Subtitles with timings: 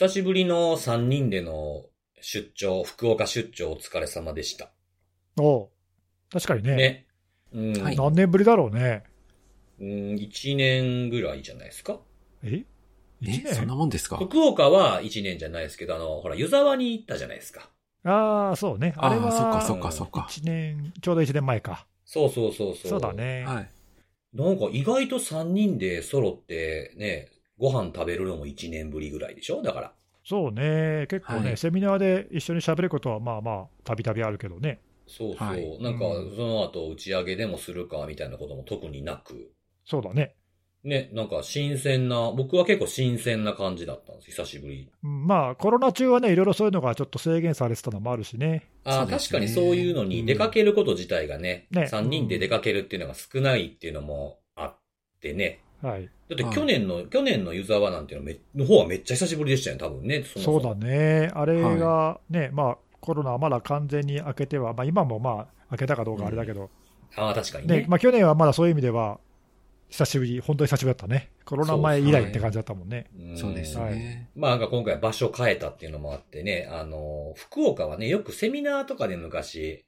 [0.00, 1.84] 久しぶりの3人での
[2.22, 4.70] 出張、福岡出張お疲れ様でした。
[5.38, 5.68] おう
[6.32, 6.74] 確かにね。
[6.74, 7.06] ね。
[7.52, 9.02] うん、はい何年ぶりだろうね。
[9.78, 12.00] うん、1年ぐらいじゃないですか
[12.42, 12.64] え？
[13.22, 14.16] え一、そんな年もんですか？
[14.16, 17.68] 福岡は1年じゃないですけど、あの、ほら、湯沢に行ったじゃないですか。
[18.04, 18.94] ああ、そうね。
[18.96, 20.26] あれは、そっかそっかそっか。
[20.30, 21.86] 1年、ちょうど1年前か。
[22.06, 22.90] そうそうそうそう。
[22.92, 23.12] そうだ。
[23.12, 23.44] ね。
[23.44, 23.70] はい。
[24.32, 27.28] なんか意外と3人で揃ってね、
[27.60, 29.62] ご飯食べるのも1年ぶりぐらいでしょ？
[29.62, 29.92] だから。
[30.24, 31.06] そうね。
[31.08, 34.80] 結構ね、はいセミナーで一緒に喋ることはまあまあ、たびたびあるけどね。
[35.06, 35.48] そうそう。
[35.48, 39.52] はいなんかうん、その後打ち上げでもするかみたいなことも特になく。
[39.84, 40.34] そうだね。
[40.82, 44.90] ね、なんか新鮮な、僕は結構新鮮な感じだったんです、久しぶり。
[45.04, 48.66] うんまあ、コロナ中はね、いろいろそういうのがちょっと制限されてたのもあるしね。
[48.84, 54.76] ああ、そうですね確かにそういうのに出かけること自体がね、ね3人で出かけるっていうのが少ないっていうのもあっ
[55.20, 55.60] てね。
[55.82, 56.04] はい。
[56.04, 60.24] だってはい去年の、去年の湯沢なんていうのめの方はめっちゃ久しぶりでしたよね、多分ね。
[60.24, 61.30] そもそうだね。
[61.34, 66.70] あれがね、まあ、コロナはまだ完全に明けては、まあ今もまあ、明けたかどうかあれだけど、
[67.16, 67.76] ああ、確かにね。
[67.78, 69.18] ね、まあ去年はまだそういう意味では、
[69.88, 71.30] 久しぶり、本当に久しぶりだったね。
[71.44, 73.06] コロナ前以来って感じだったもんね。
[73.18, 74.28] んそうですね。
[74.36, 79.84] まあなんか今回場所変えたっていうのもあってね、あの、福岡はね、よくセミナーとかで昔、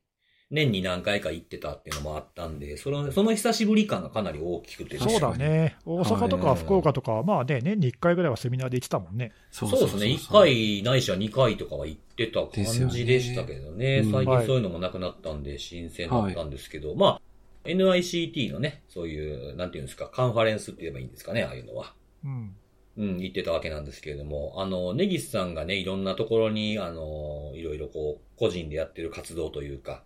[0.53, 5.77] 年に何回か行ってたっていうのもあったんで、その、その久しぶり感がかなり大きくて、そうだね。
[5.87, 9.33] 大阪とはいか福岡とかは、まあね、年に1回ぐらいはセミナーで行ってたもんね。
[9.51, 10.07] そそうですね。
[10.07, 10.31] 1。
[10.31, 14.03] 回ないしは2回とかは行ってた感じでしたけどね。
[14.03, 17.21] ですよね最近そういうのもなくなったんで新鮮だったんですけど、まあ、
[17.65, 21.95] NICT のね、そういう、なんていうんですか、カンファレンスって言えばいいんですかね、ああいうのは。
[22.25, 22.55] うん。
[22.99, 30.03] うん、言ってたわけなんですけれども、あの、ネギスさんがね、いろんなところに、あの、いろいろこう、個人でやってる活動というか、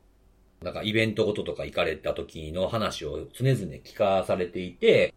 [0.63, 5.13] なんかイベントごととか行かれた時の話を常々聞かされていて、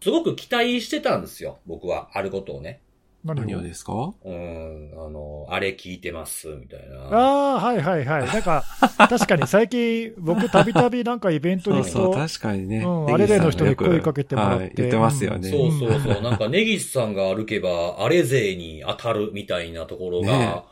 [0.00, 2.80] すごく期待してたんですよ、僕は、あることをね。
[3.24, 3.44] 何を？
[3.44, 4.12] 何をですか？
[4.24, 6.96] うん、あの、あれ聞いてます、みたいな。
[7.04, 7.18] あ
[7.52, 8.26] あ、はいはいはい。
[8.26, 8.64] なんか、
[8.98, 12.78] 確かに最近、僕たびたびなんかイベントにそうそう、確かにね。
[12.84, 15.48] うんネギさんがあれ例の人に声かけてもらってはい言ってますよね。
[15.48, 16.22] そうそうそう。
[16.22, 20.62] なんか、ネギスさんが歩けば、あれ勢に当たるみたいなところが、ね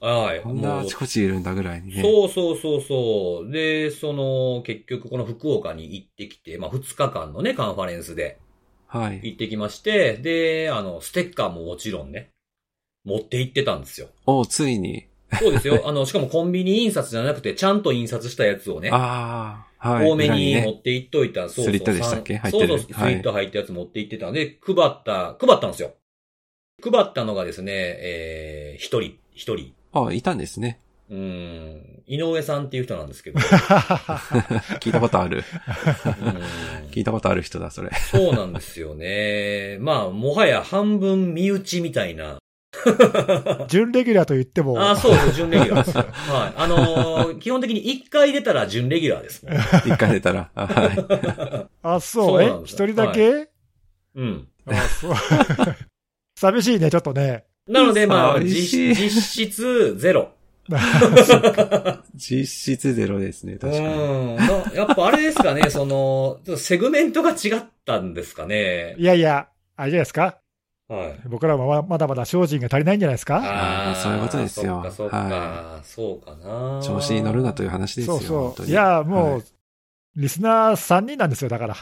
[0.00, 0.40] はい。
[0.40, 2.02] こんなあちこちいるんだぐらいにね。
[2.02, 3.50] そうそうそうそう。
[3.50, 8.38] で、その、結局この福岡に行ってきて、まあ2日間のね、カンファレンスで
[8.86, 9.20] はい。
[9.22, 12.30] 行ってきまして、で、あの、ステッカーももちろんね、
[13.04, 14.08] 持って行ってたんですよ。
[14.26, 15.06] おついに。
[15.38, 15.82] そうですよ。
[15.88, 20.10] あの、しかもコンビニ印刷じゃなくて、ちゃんと印刷したやつをね、ああ、はい。
[20.10, 21.64] 多めに持って行っといた、そうそう。
[21.66, 22.36] スリットでしたっけ？
[22.36, 25.92] 入ってるそうそう、スはいリット入ったやつ持って行ってたんで、配った、配ったんですよ。
[26.82, 29.74] 配ったのがですね、えー、一人、一人。
[29.92, 30.80] あ、いたんですね。
[31.10, 33.40] うーん、井上さんっていう人なんですけど。
[34.80, 35.42] 聞いたことある。
[36.04, 37.90] うん聞いたことある人だ、それ。
[38.10, 39.78] そうなんですよね。
[39.80, 42.38] まあ、もはや半分身内みたいな。
[43.68, 46.04] 準レギュラーと言っても、あ、そうです、準レギュラーですよ。
[46.32, 46.52] はい。
[46.56, 49.46] あのー基本的に1回出たら準レギュラーです。
[49.86, 50.50] 一回出たら。
[50.54, 51.66] あはい。
[51.82, 52.64] あ、そそうう、え？
[52.64, 53.48] 一人だけ、
[54.14, 54.48] うん。
[54.66, 55.14] あ、そう。
[56.38, 57.44] 寂しいね、ちょっとね。
[57.68, 59.10] なので、まあ、実実
[59.50, 60.30] 質ゼロ。
[62.14, 64.36] 実質ゼロですね、う確かに。
[64.76, 68.94] やっぱあれですかね、その、セグメントが違ったんですかね。
[68.98, 70.38] いやいや、あれじゃないですか？
[70.88, 71.20] はい。
[71.28, 73.40] 僕らもままだまだ精進が足りないんじゃないですか？
[73.44, 76.80] あーそういうことですよそっか、そっか、はそうかな。
[76.82, 78.18] 調子に乗るなという話ですよ。
[78.18, 78.38] そうそう。
[78.44, 79.42] 本当にいや、もう、はい
[80.18, 81.76] リスナー3人なんですよ、だから。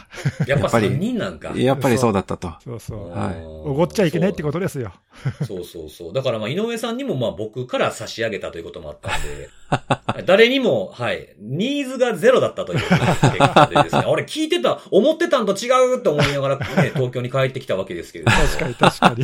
[0.45, 1.53] やっぱやっぱり3人なんか。
[1.55, 2.53] やっぱりそうだったと。
[2.63, 3.09] そうそう。
[3.09, 4.93] はいおごっちゃいけないってことですよ。
[5.47, 6.13] そうそうそう。
[6.13, 9.49] だからまあ、井上さんにもまあ僕から差し上げたということもあったんで、
[10.27, 18.37] 誰にも、はい、ニーズがゼロだったという結果でですね、 俺聞いてた、思ってたんと違うと思いながらね、 東京に帰ってきたわけですけれども。
[18.37, 19.23] 確かに確かに。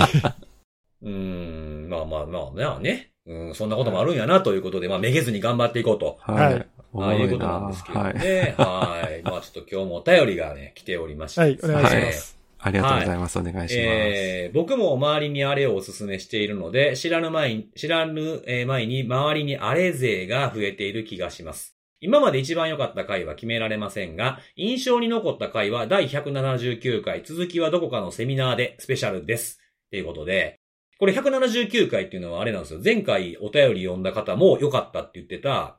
[1.03, 3.11] うーん、まあまあまあ、まあね。
[3.25, 6.17] うん、そんなこともあるんやなということで、まあ、めげずに頑張っていこうと。
[6.19, 8.13] ははいああいうことなんですけどはい。
[8.19, 8.55] ね。
[8.57, 9.21] はい。
[9.23, 11.41] まあちょっと今日もお便りがね、来ておりまして。
[11.41, 12.37] はい、お願いしはます。
[12.59, 13.39] ありがとうございます。
[13.39, 13.75] お願いします。
[13.77, 21.75] えー僕も周りにあれをお勧めしているので、知らぬ前に、知らぬえー前に周りにあれ勢が増えている気がします。
[21.99, 29.59] 今まで一番良かった回は決められませんが、印象に残った回は第179回、続きはどこかのセミナーでスペシャルです。
[29.89, 30.59] ということで、
[30.99, 32.81] これ179回っていうのはあれなんですよ。
[32.83, 35.77] 前回お便り読んだ方も良かったって言ってた、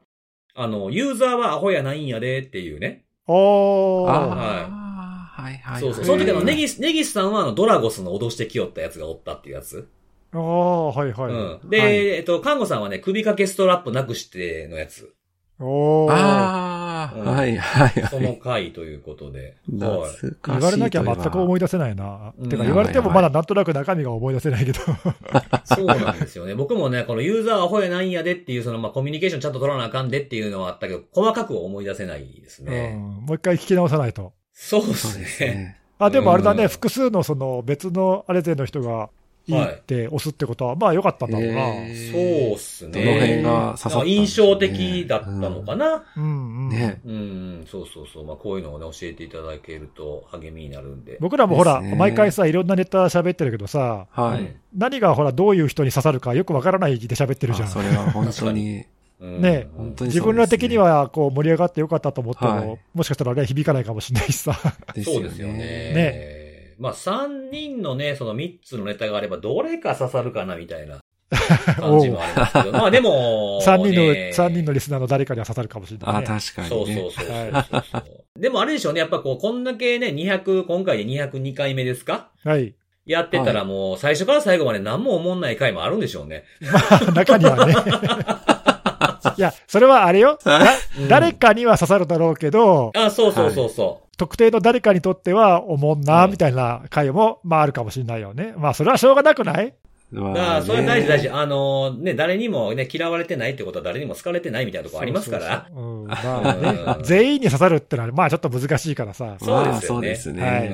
[0.55, 3.05] あの、ユーザーはアホやないんやでっていうね。
[3.27, 4.11] おー。
[4.11, 5.81] ああ、はいはい。
[5.81, 6.05] そうそう。
[6.05, 9.89] その時あの、ネギス、ネギスさんはあの、ドラゴスの脅してきよったやつがおったっていうやつ。
[10.33, 11.33] ああ、はいはい。
[11.33, 11.71] うん。
[11.71, 15.13] で、はいえっと、看護さんはね、首掛けストラップなくしてのやつ。
[15.61, 16.13] おー。
[16.13, 19.57] あああ、はいはいその回ということで。
[19.79, 20.11] はい。
[20.11, 22.33] 懐かしい言われなきゃ全く思い出出せないな。
[22.39, 24.81] うんてか言われてもまだなんとなく中身が思い出せないけど。
[25.65, 26.55] そうなんですよね。
[26.55, 32.95] 僕もね、このユーザーアホやないんやでっていう、その、まあ、コミュニケーションちゃんと取らなあかんでっていうのはあったけど、細かく思い出せないですうんね。
[32.95, 34.33] もう一回聞き直さないと。
[34.53, 35.55] そうですね。
[35.55, 35.81] ね。
[35.99, 39.11] あ、でもあれだね、うん複数のその別のアレゼの人が
[39.47, 41.61] いいって押すってことは、まあ良かったんだろうな。
[41.75, 43.05] えそうっすね。
[43.05, 46.05] どの辺が刺さった印象的だったのかな？
[46.17, 46.27] うんう
[46.67, 46.69] ん。
[46.71, 47.01] ね。
[47.05, 48.25] うん、そうそうそう。
[48.25, 51.19] まあ、こういうのをね、教えていただけると励みになるんで。
[51.21, 54.41] 僕らもほら、毎回さ、いろんなネタ喋ってるけどさ、はい。
[54.41, 57.69] うん何がほら、どういう人に刺さるかよくわからないで喋ってるじゃん。
[57.69, 58.85] あそれは本当に、
[59.21, 64.53] うんね本当に自分ら的にはこう盛り上がってよかったと思っても、はいもしかしたらね、響かないかもしれないしさ。
[65.05, 65.55] そうですよね。
[65.55, 66.34] ね
[66.85, 70.99] まあ、3人のね、その3つのネタがあれば、どれか刺さるかな、みたいな
[71.81, 72.73] 感じもありますけど。
[72.73, 76.27] まあ、でも、 3人の、ね三人のリスナーの誰かには刺さるかもしれない、あ、ね。
[76.27, 77.01] 確かそうにね。
[77.01, 78.05] そうそうそうそう。
[78.39, 82.29] でもあれでしょうね、やっぱこう、こんだけね、200、今回で202回目ですか？
[82.45, 82.75] はい。
[83.07, 86.45] やってたらもう、最初から最後まで何も思んない回もあるんでしょうね。
[87.15, 87.75] 中にはね。
[89.37, 90.39] いや、それはあれよ。
[91.09, 98.55] 誰かには刺さるだろうけど、あ、そうそうそうそ特定の誰かにとっては思んな、うんみたいな回も、まああるかもしれないよね。
[98.57, 99.75] まあそれはしょうがなくない？
[100.21, 100.35] まう。
[100.35, 101.25] だから、それは大事大事。
[101.29, 105.69] ねあの、ね、誰にもね、嫌われてないってことは誰にも好かれてないみたいなとこありますから。
[107.03, 110.73] 全員に刺さるってのは、まあちょっと難しいからさ、そうですよねまあそうですね。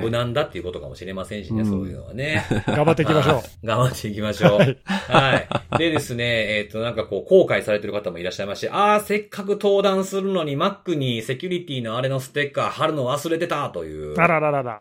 [0.00, 2.44] 無難だっていうことかもしれませんしね、うんそういうのはね。
[2.66, 3.42] 頑張っていきましょう。
[3.66, 4.58] 頑張っていきましょう。
[4.58, 4.76] はい
[5.10, 5.78] はい。
[5.78, 14.14] でですね、えっ、と、なんかこう、後悔されてる方もいらっしゃいまして、あー、せっかく登壇するのに Mac にセキュリティのあれのステッカー貼るの忘れてたという。
[14.18, 14.80] あらららら。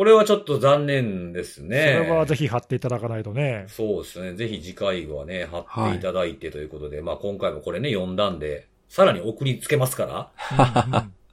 [0.00, 2.00] これはちょっと残念ですそね。
[2.08, 3.66] れはぜひ貼っていただかないとね。
[3.68, 4.32] そうですね。
[4.32, 10.30] ぜひ次回はね、貼っていただいてということで、まあ今回もこれね、読んだんで、さらに送りつけますから。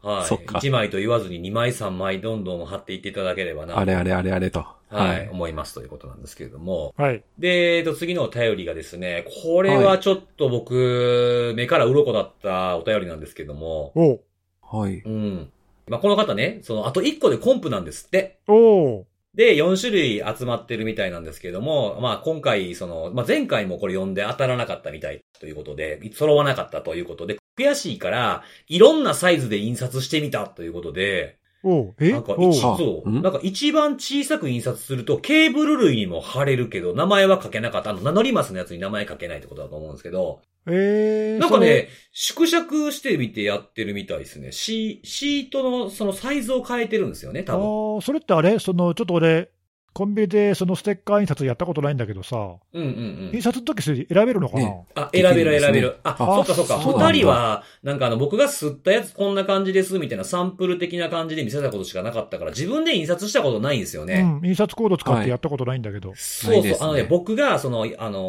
[0.04, 0.26] はい。
[0.26, 3.80] そっか1枚と言わずに2枚3枚どんどん貼っていっていただければな。
[3.80, 4.66] あれあれあれあれと。
[4.90, 6.94] はい、思いますということなんですけれども。
[6.98, 7.24] はい。
[7.40, 14.22] で、えっと、次のお便りがですね、これはちょっと僕、目から鱗だったお便りなんですけども、おう
[14.62, 14.98] はい。
[15.06, 15.52] うん。
[15.88, 18.40] まあ、この方ね、その、あと1個でコンプなんですって。
[18.48, 19.06] おう
[19.38, 31.38] で、4種類集まってるみたいなんですけども、まあ今回、その、まあ前回もこれ読んで当たらなかったみたいということで、揃わなかったということで、悔しいから、いろんなサイズで印刷してみたということで、
[31.70, 32.12] おうえ？
[32.14, 33.22] なんか一そう、ん？
[33.22, 37.90] なんか一番小さく印刷すると、ケーブル類にも貼れるけど、名前は書けなかった。
[37.90, 44.54] あの、名乗りますのやつに名前書けないってことだと思うんですけど、えー、なんかね、縮尺してみてやってるみたいですね。
[44.54, 47.96] シシートのそのサイズを変えてるんですよね、多分。
[47.96, 48.60] ああ、それってあれ？
[48.60, 49.50] その、ちょっと俺、
[49.98, 53.42] コンビニでそのステッカー印刷やったことないんだけどさ、うんうんうん印。
[53.42, 55.98] 刷の時それ選べるのかな、ねあ、選べる選べる。
[56.04, 56.78] あ、あそっかそっか。
[56.78, 64.40] 二人は、なんかあの、僕が吸ったやつこんな感じですみたいなサンプル的な感じで見せたことしかなかったから、自分で印刷したことないんですよね。
[64.42, 66.14] うん、印刷コード使ってやったことないんだけど。
[66.16, 66.54] そうそう。
[66.54, 68.20] ないですねあのね、僕が、その、あの、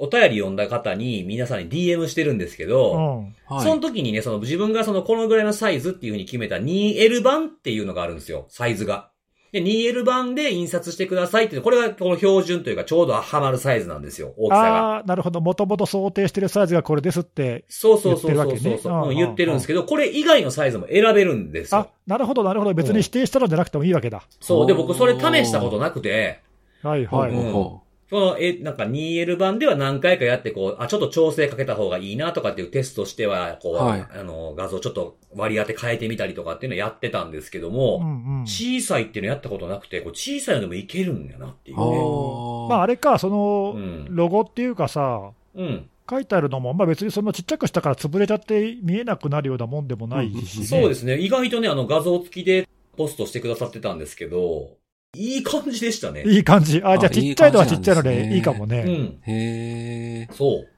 [0.00, 3.34] お便り読んだ方に皆さんに DM してるんですけうど、ん。
[3.46, 3.64] はい。
[3.64, 9.10] その時にね、その自分がそのこのぐらいのサイズっていう風に決めた 2L 版っていうのがあるんですよ、サイズが。
[9.52, 14.62] で、2L 版で印刷してくださいってこれがこの標準というかちょうどはまるサイズなんですよ、大きさが。
[14.62, 15.40] ああ、なるほど。
[15.40, 17.64] もともと想定してるサイズがこれですって。
[17.68, 22.74] そうそうそうそう言ってるわけねそう、うんうん言ってるんですけど、これ以外のサイズも選べるんですあよ。、なるほど、なるほど。
[22.74, 24.22] 別に指定したのじゃなくてもいいわけだ。
[24.40, 24.66] そう。
[24.66, 26.40] で、僕それ試したことなくて、
[26.82, 27.30] はいはい。
[27.32, 38.46] うんほその、え、なんか 2L 版では何回かやって、こう、あ、ちょっと調整かけた方がいいなとかっていうテストしては、こう、はいあの、画像ちょっと割り当て変えてみたりとかっていうのやってたんですけども、うんうん。
[38.46, 41.80] 小さいっていうのやったことなくて、こう小さいのでもいけるんやなっていうう。
[41.80, 41.96] ね。
[41.96, 44.06] あまあ、あれか、その、うん。
[44.10, 45.88] ロゴっていうかさ、うん。
[46.08, 51.18] 書いてあるのも、まあ別にそのちっちゃくしたから潰れちゃって見えなくなるようなもんでもないし、ねそうですね。
[51.18, 54.70] 意外とね、あの画像付きでポストしてくださってたんですけど、
[55.18, 56.22] いい感じでしたね。
[56.26, 56.80] いい感じ。
[56.84, 58.84] あ、じゃああちっちゃいのはちっちゃいのでいいかもね。
[58.86, 59.18] うん。
[59.26, 60.32] へえ。
[60.32, 60.68] そう。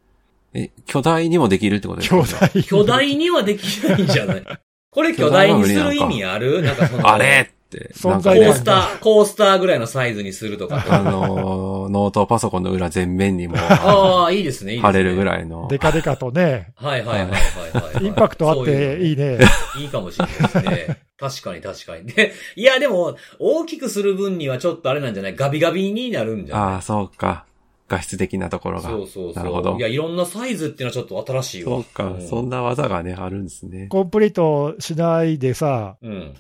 [0.54, 2.49] え、巨大にもできるってことですか？
[2.49, 2.64] 巨大。
[2.64, 4.44] 巨大にはできないんじゃない？
[4.90, 6.62] これ巨大にする意味ある？
[6.62, 7.50] なんかその、あれ？
[7.52, 7.92] って。
[7.94, 10.85] 存コ在感なんかねースター、コースターぐらいのサイズにするとか。
[10.88, 14.90] あのー、ノートパソコンの裏全面にもああ、いいですね、いいですね。
[14.90, 15.25] 貼れるぐい。
[15.25, 15.68] らいの。
[15.70, 18.06] デカデカとね、はいはいはいはいはい。
[18.06, 19.37] インパクトあっていいね。
[19.38, 19.44] ね。
[19.78, 20.99] いいかもしれないですね。
[21.20, 22.06] 確かに確かに。
[22.06, 25.36] で、いやでも、大きくする分にはちょっとあれなんじゃない？
[25.36, 26.64] ガビガビになるんじゃない？
[26.74, 27.44] ああ、そうか。
[27.88, 28.88] 画質的なところが。
[28.88, 29.34] そうそうそう。
[29.34, 31.76] なるほどいや、いろんなサイズっていうのはちょっと新しいわ。
[31.76, 33.88] そうか、んそんな技がね、あるんですね。
[33.88, 36.34] コンプリートしないでさ、うん。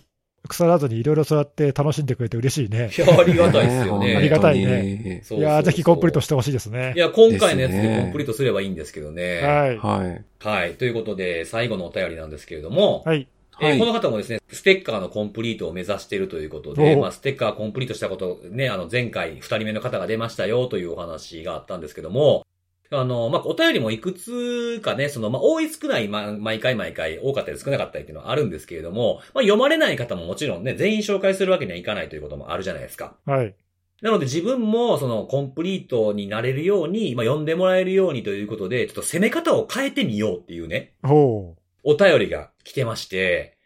[0.48, 2.90] 腐らずにいろいろそうやって楽しんでくれて嬉しいね。
[2.96, 4.16] いや、ありがたいですよね。
[4.16, 5.20] ありがたいねね。
[5.22, 6.98] そうそうそういやーぜひコンプリートしてほしいですねい。
[6.98, 9.42] や、今回のやつでコンプリートすればいいんですけどね。
[9.42, 9.78] はい。
[9.78, 10.24] はい。
[10.42, 10.74] はい。
[10.76, 13.28] ということで、最後のお便りなんですけれども、はい。
[13.60, 22.46] はいえーこの方もですね、ステッカーのコンプリートを目指しているということで、おまあ、ステッカーコンプリートしたこと、ね、あの、前回二人目の方が出ましたよというお話があったんですけども、
[22.92, 33.14] あの、まあ、お便りもいくつかね、その、まあ、多い少ない、ま、毎回毎回多かったり少なかったりっていうのはあるんですけれども、まあ、読まれない方ももちろんね、全員紹介するわけにはいかないということもあるじゃないですか。
[33.26, 33.54] はい。
[34.02, 43.58] なので自分もそのコンプリートになれるように、まあ、読んでもらえるようにということで、ちょっと攻め方を変えてみようっていうね、ほお便りが来てまして、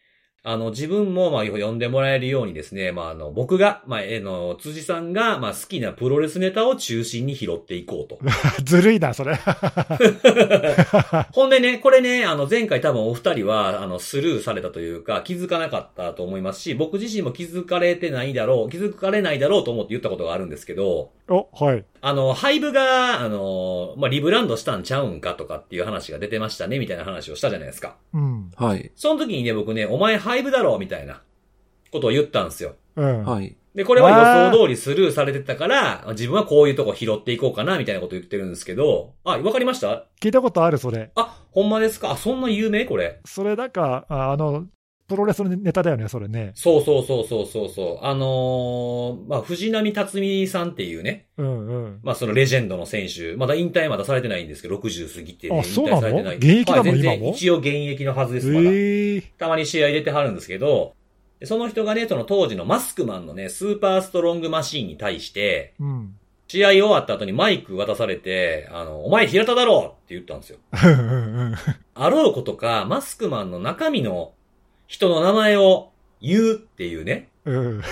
[0.47, 8.19] あの、自分も、まあ、読んでもらえるようにですね、まあ、あの、僕が、まあ、えの、辻さんが、まあ、好きなプロレスネタを中心に拾っていこうと。
[8.21, 8.29] う。
[8.63, 9.37] ずるいな、それ。
[11.33, 21.85] ほんでね、これね、あの、前回多分お二人は、あの、スルーされたというか、気づかなかったと思いますし、僕自身も気づかれてないだろう、気づかれないだろうと思って言ったことがあるんですけど、お、はい。
[22.03, 27.97] あの、ハイブが、あの、まあ、リブランドしたんちゃうんかとかっていう話が出てましたね、みたいな話をしたじゃないですか。
[28.13, 28.51] うん。
[28.57, 28.93] はい。
[28.95, 31.23] その時にね、僕ね、お前ハイブだろ、みたいな
[31.91, 32.75] ことを言ったんですよ。
[32.97, 33.25] うん。
[33.25, 33.57] はい。
[33.75, 40.07] で、これは予想通りスルーされてたから、自分はこういうとこ拾っていこうかな、みたいなこと言ってるんですけど、あ、わかりました？
[40.21, 41.11] 聞いたことある、それ。
[41.17, 42.13] あ、ほんまですか？
[42.13, 42.85] あ、そんな有名？
[42.85, 43.21] これ。
[43.25, 44.67] それなんか、ああの、
[45.07, 46.53] プロレスのネタだよね、それね。
[46.55, 48.05] そうそうそうそうそうそう。
[48.05, 52.01] あのーまあ、藤波辰巳さんっていうね、うんうん。
[52.03, 56.01] まあ、そのレジェンドの選手、まだ引退まだされてないんですけど、60過ぎて、ね、あそうなの？
[56.01, 56.37] 引退されてない。
[56.37, 57.33] 現役なのはい全然今も？
[57.33, 58.71] 一応現役のはずです、まだ。
[58.73, 60.95] ええたまに試合出てはるんですけど、
[61.39, 66.15] でその人がね、その当時のマスクマンのね、スーパーストロングマシーンに対して、うん。
[66.47, 70.59] 試合終わった後にマイク渡されて、あの、お前平田だろって言ったんですよ。
[71.95, 74.33] あろうことか、マスクマンの中身の
[74.87, 77.29] 人の名前を言うっていうね。
[77.45, 77.83] うん。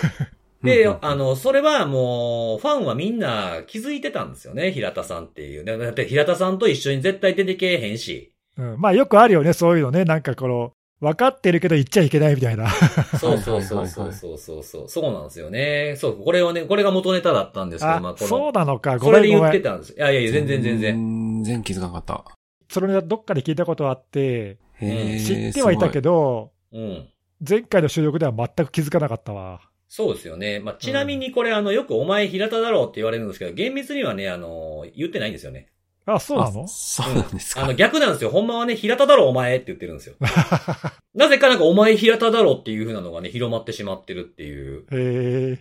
[0.63, 5.65] で、うんあの、それはもう、ファンはみんな気づいてたんですよね、平田さんっていう。
[5.65, 8.33] だって平田さんと一緒に絶対出てけえへんし。
[8.57, 8.77] うん。
[8.79, 10.05] まあよくあるよね、そういうのね。
[10.05, 12.71] なんかこの、分かってるけど言っちゃいけないみたいな。
[13.19, 14.89] そうそうそうそうそうそうそう。
[14.89, 15.97] そうなんですよね。
[15.99, 18.99] そう、これはね、これが元ネタだったんですけど、まああ、この、そうなのか。
[18.99, 19.61] ごそれで言って。
[19.61, 19.95] たんです。
[19.95, 21.43] いやいやいや、全然全然。
[21.43, 22.25] 全然気づかなかった。
[22.71, 27.09] それねどっかで聞いたことあって、知ってはいたけど、うん。
[27.47, 29.61] 前回の収録では全く気づかなかったわ。
[29.89, 30.59] そうですよね。
[30.61, 35.69] まあ、ちなみにこれ、あの、よくお前平田だろうって言われるんですけど、厳密にはね、あの、言ってないんですよね。
[36.07, 36.65] あ、そうなの？
[36.65, 37.65] あそうなんですか。
[37.65, 38.31] あの、逆なんですよ。
[38.31, 40.17] ほんまはね、平田だろお前って言ってるんですよ。
[41.15, 44.81] なぜかなんかお前平田だろっていう風なのがね、広まってしまってるっていう。
[44.91, 45.59] へえ。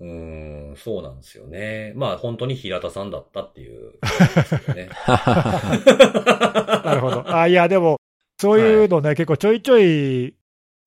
[0.00, 1.92] うーん、そうなんですよね。
[1.94, 3.92] まあ、本当に平田さんだったっていう
[4.74, 4.88] ね。
[5.06, 7.36] なるほど。
[7.36, 7.98] あ、いや、でも、
[8.40, 10.34] そういうのね、結構ちょいちょい、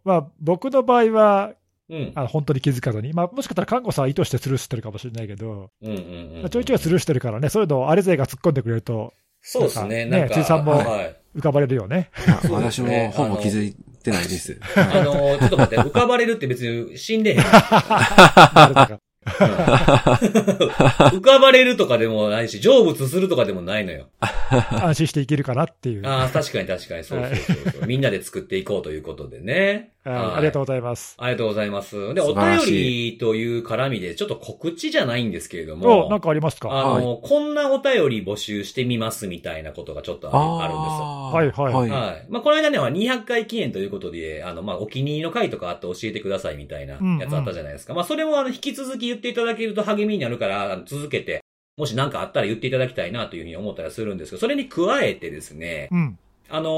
[0.03, 1.53] まあ、僕の場合は、
[1.89, 2.11] うん。
[2.15, 6.41] あ本当に気づかずに、まあ、もしかしたら看護さんは意図してスルーしてるかもしれないけど、うんうんうんうん。
[6.41, 10.05] まあちょいちょいスルーしてるからね、そういうのをアレゼイが突っ込んでくれるとそうですね。
[10.05, 11.15] なんんか、辻さんもはい。
[11.35, 12.09] 浮かばれるよね。
[12.25, 14.57] いやそうです私ねもほぼ気づいてないです。
[14.75, 17.43] あはの、ちょっと待って、浮かばれるって別に死んでへん。
[19.23, 24.07] 浮かばれるとかでもないし、成仏するとかでもないのよ。
[24.81, 26.07] 安心していけるかなっていう。
[26.07, 27.85] ああ、確かに確かに、そうそうそうそう。
[27.87, 29.91] みんなで作っていこうということでね。
[30.03, 31.15] はいはいありがとうございます。
[31.19, 32.13] ありがとうございます。
[32.15, 36.69] で、お便しりという絡みで、ちょっと告知じゃないんですけれども、お、なんかありますか？
[36.71, 41.05] あの、こんなお便り募集してみますみたいなことがちょっとあるんですよ。
[41.31, 41.89] はいはいはい。
[41.89, 42.25] はい。
[42.29, 47.93] まあ、この間ね、200回記念ということで、あの、まあ、お気に入りの回とかあって教えてくださいみたいなやつあったじゃないですか。
[47.93, 51.41] まあ、それもあの、引き続き言っていただけると励みになるから、続けて、
[51.77, 56.17] もし何かあったら言っていただきたいなというふうに思ったりするんですけど、それに加えてですね、うん。
[56.51, 56.69] あの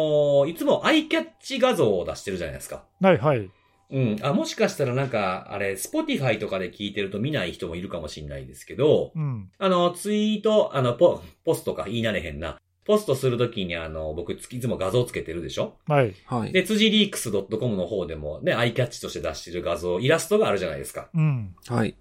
[0.45, 2.85] ーいつもアイキャッチ画像を出してるじゃないですか。
[3.01, 3.49] はいはい。
[3.91, 4.17] うん。
[4.23, 9.51] あ、もしかしたらなんか、あれ、スポティファイとかで聞いてると見ない人もいるかもしれないですけど、うん。
[9.59, 12.57] あの、ツイート、あの、ポ、ポストか言い慣れへんな。
[12.85, 15.77] ポストするときにあの、僕、いつも画像つけてるでしょ？
[15.87, 16.15] はい。
[16.25, 16.51] はい。
[16.51, 21.09] で、辻リークス .com の方でもね、アイキャッチとして出してる画像、イラストがあるじゃないですか。
[21.13, 21.55] うん。
[21.67, 21.95] はい。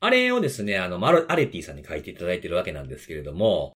[0.00, 3.72] あれをですね、あの、マルアレティさんに書いていただいてるわけなんですけれども、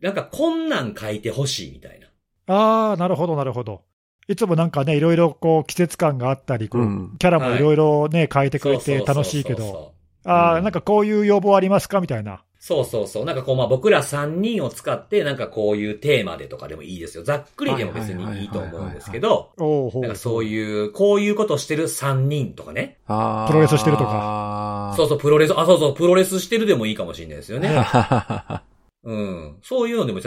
[0.00, 2.06] なんかこんなん書いてほしいみたいな。
[2.52, 3.82] ああ、なるほどなるほど。
[4.28, 9.92] いつもなんかね、いろいろこう季節感があったり、こううんキャラもいろいろね、変えてくれて楽しいけど、そ
[10.24, 12.00] うああ、うんなんかこういう要望ありますか？
[12.00, 12.42] みたいな。
[12.62, 13.24] そうそうそう。
[13.24, 17.24] なんかこう、まあ僕ら3人を使って、なんかこういうテーマでとかでもいいですよ。
[17.24, 19.48] ざっくりでも別にいいと思うんですけど、
[19.94, 22.98] なんかそういう、こういうことしてる3人とかね。
[23.06, 27.70] あープロレスしてるとかそうそう、プロレス、あ、そうそう、プロレスしてるでもいいかもしれないですよね。
[29.02, 29.56] はうん。
[29.62, 30.20] そういうのでも、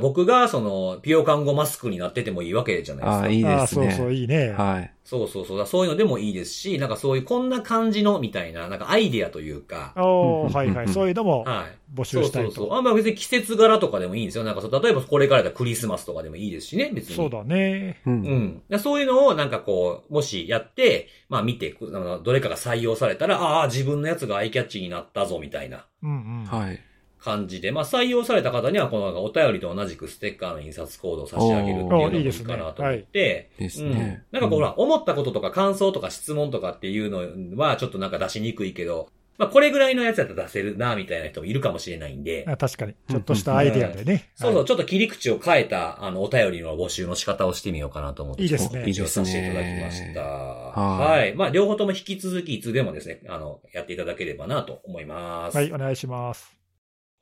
[0.00, 3.18] 僕が、その、ピオ看護マスクになっててもいいわけじゃないですか。
[3.18, 3.90] ああ、いいですね。
[3.90, 4.50] そうそう、いいね。
[4.50, 4.92] はい。
[5.04, 5.66] そうそうそう。
[5.66, 10.86] そういうのでもいいですし、なんかそういう、こんな感じの、みたいな、なんかアイディアというか、おはいはい。
[10.86, 11.78] うんそういうのもはい。
[11.94, 12.68] 募そう集したいうそそう。
[12.70, 12.74] と。
[12.76, 14.42] あんまあ別に季節柄とかでもいいんですよ。
[14.42, 17.14] なんかそう、例えばこれからだクリスマスとかでもいいですしね、別に。
[17.14, 18.00] そうだね。
[18.04, 18.10] う。
[18.10, 18.62] うんん。
[18.68, 21.76] だそういうのをなんかこう、もしやって、まあ見て、
[22.24, 26.44] どれかが採用されたら、ああ、自分のやつがアイキャッチになったぞ、みたいなうんうん。
[26.46, 26.80] はい。
[27.26, 34.24] 感じで、まあ採用された方には、このお便りと同じくステッカーの印刷コードを差し上げるっていうのもいいかなと思って、ですね。
[34.32, 34.40] うん。
[34.40, 42.94] なんかこう、ほら、思ったこととか感想とか質問とかっていうのは、ちょっとなんか出しにくいけど、まあこれぐらいのやつやったら出せるな、みたいな人もいるかもしれないんで、あ確かに。
[43.10, 44.30] ちょっとしたアイディアでね。
[44.34, 48.42] そうそう、はいちょっと切り口を変えた、あの、お便りの募集の仕方をしてみようかなと思って。
[48.42, 49.90] いいですねいいですさせていただきまね。
[49.90, 50.20] した。
[50.22, 51.34] はいはい。
[51.34, 55.56] まあ、両方とも引き続きいつでもですね、あの、やっていただければなと思います。
[55.56, 56.56] はい、お願いします。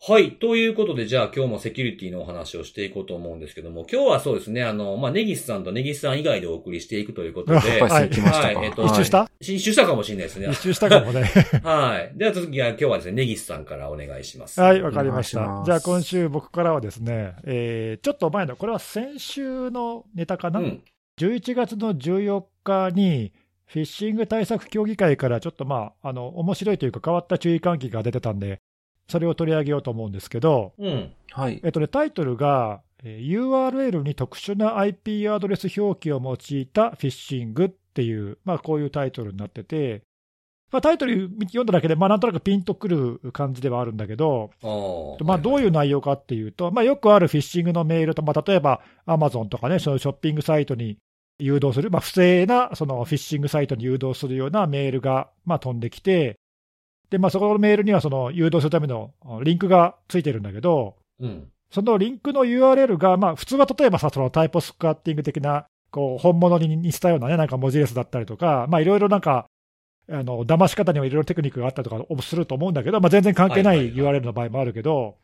[0.06, 0.32] はい。
[0.32, 8.58] ということで、じゃあ今日もセキュリティのお話をしていこうと思うんですけども、今日はそうですね、あの、まあ、ネギスさんとネギスさん以外でお送りしていくということで、あやっぱり来ましたか？
[8.58, 9.30] はいえっと一周した？
[9.40, 10.58] 一周したかもしれないですね一。
[10.58, 11.22] 周したかもね。
[11.64, 12.18] はい。
[12.18, 14.60] では次は今日はですね、ネギスさんからお願いします。
[14.60, 15.62] はい、わかりました。
[15.64, 20.82] じゃあ今週僕からはですね、えー、ちょっと前の、これは先週のネタかな、うん。
[21.18, 23.32] 11月の14日に、
[23.64, 28.60] フィッシング対策協議会からちょっとまあ、あの、面白いというか変わった注意喚起が出てたんで、
[29.08, 31.12] それを取り上げようと思うんですけど、うん。
[31.30, 31.60] はい。
[31.62, 40.02] えっとね、タイトルが、えー URL に特殊な IP アドレス表記を用いたフィッシングっていう、まあこういうタイトルになってて、
[40.72, 44.50] まあタイトル読んだだけで、まあなんとなくピンとくる感じではあるんだけど。
[45.24, 50.98] まあ、どういう内容かっていうと、まあ、よくあるフィッシングのメールと、まあ、例えばアマゾンとかね、そういうショッピングサイトに
[51.38, 56.38] 誘導する、まあ、不正なそのフィッシングサイトに誘導するようなメールが、まあ、飛んできて、
[57.14, 59.12] でまあ、そこのメールにはその誘導するための
[59.44, 61.48] リンクがついてるんだけど、うん。
[61.70, 69.46] そのリンクの URL が、まあ、普通は例えばさ、そのタイプスクワッティング的な、こう本物に似せたようなね、なんか文字列だったりとか、まあ、いろいろなんか、
[70.10, 75.16] あの騙し方にはいろいろテクニックがあったりとかすると思うんだけど、まあ、全然関係ない URL の場合もあるけど。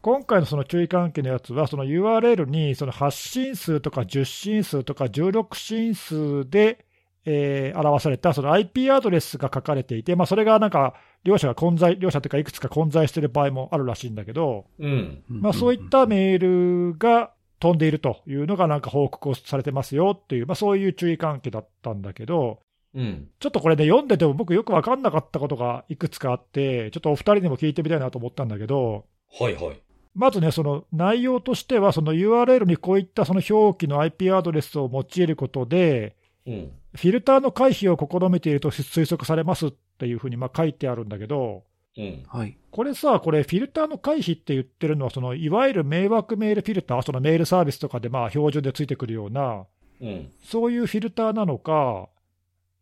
[0.00, 6.86] 今回のその注意喚起のやつは、その URL にその発信数とか10進数とか16進数で、
[7.30, 10.94] えー表されたその IP アドレスが書かれていて、まあ、それがなんか、
[11.24, 15.22] 両者が混在、両者というか、いくつか混在している場合もあるらしいんだけど、うん。
[15.28, 22.60] まあ、そういったメールが飛んでいるというのが、なんか報告をされてますよっていう、まあ、そういう注意喚起だったんだけど、
[22.94, 23.28] うん。
[23.38, 29.04] ちょっとこれね、読んでても僕、よく分かんなかったことがいくつかあって、ちょっとお二人にも聞いてみたいなと思ったんだけど、
[29.38, 29.80] はいはい。
[30.14, 36.72] まずね、その内容としては、その URL にこういったその表記の IP アドレスを用いることで、うん。
[36.98, 41.62] フィルターの回避を試みていると推測されますっていうふうにまあ書いてあるんだけど、
[41.96, 42.24] うん。
[42.26, 42.56] はい。
[42.70, 49.64] これさ、これ、フィルターの回避って言ってるのは、そのいわゆる迷惑メールフィルター、そのメールサービスとかでまあ標準でついてくるような、
[50.00, 50.30] うん。
[50.44, 52.08] そういうフィルターなのか、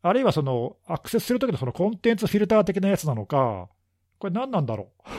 [0.03, 3.69] あるいはそのアクセスするときのそのコンテンツフィルター的なやつなのか、
[4.19, 5.13] これ、何なんだろう？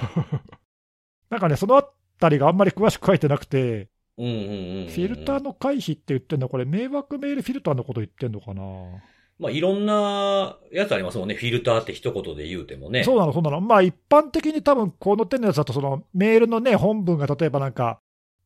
[1.30, 1.88] なんかね、そのあ
[2.20, 3.90] たりがあんまり詳しく書いてなくて。
[4.18, 6.46] フィルターの回避って言ってんの？
[6.46, 8.64] は、これ、迷惑メールフィルターのこと言ってんのかな、
[9.40, 11.36] まあ、いろんなやつありますもんね。
[11.36, 13.04] フィルターって一言で言うてもね。
[13.04, 18.00] そうなの、そうなの、まあ、一般的に多分この手のやつだと、そのメールのね、本文が例えばなんか、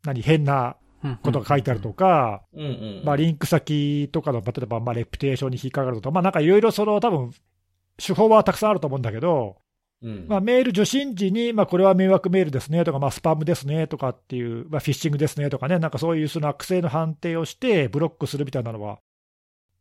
[0.04, 0.76] 何、変な
[1.24, 3.02] ことが書いてあるとか、うんうん。
[3.06, 7.32] まあ、リンク先とかの、例えば、まあ、レプテーションに引っかかるとか、まあ、なんかいろいろその、多分
[7.98, 9.56] 手法はたくさんあると思うんだけど、
[10.04, 10.26] うん。
[10.28, 19.00] まあ、メール受信時に、まあ、これは迷惑メールですねとか、まあ、スパムですねとかっていう、まあ、フィッシングですねとかね、なんかそういうその悪性の判定をして、ブロックするみたいなのは、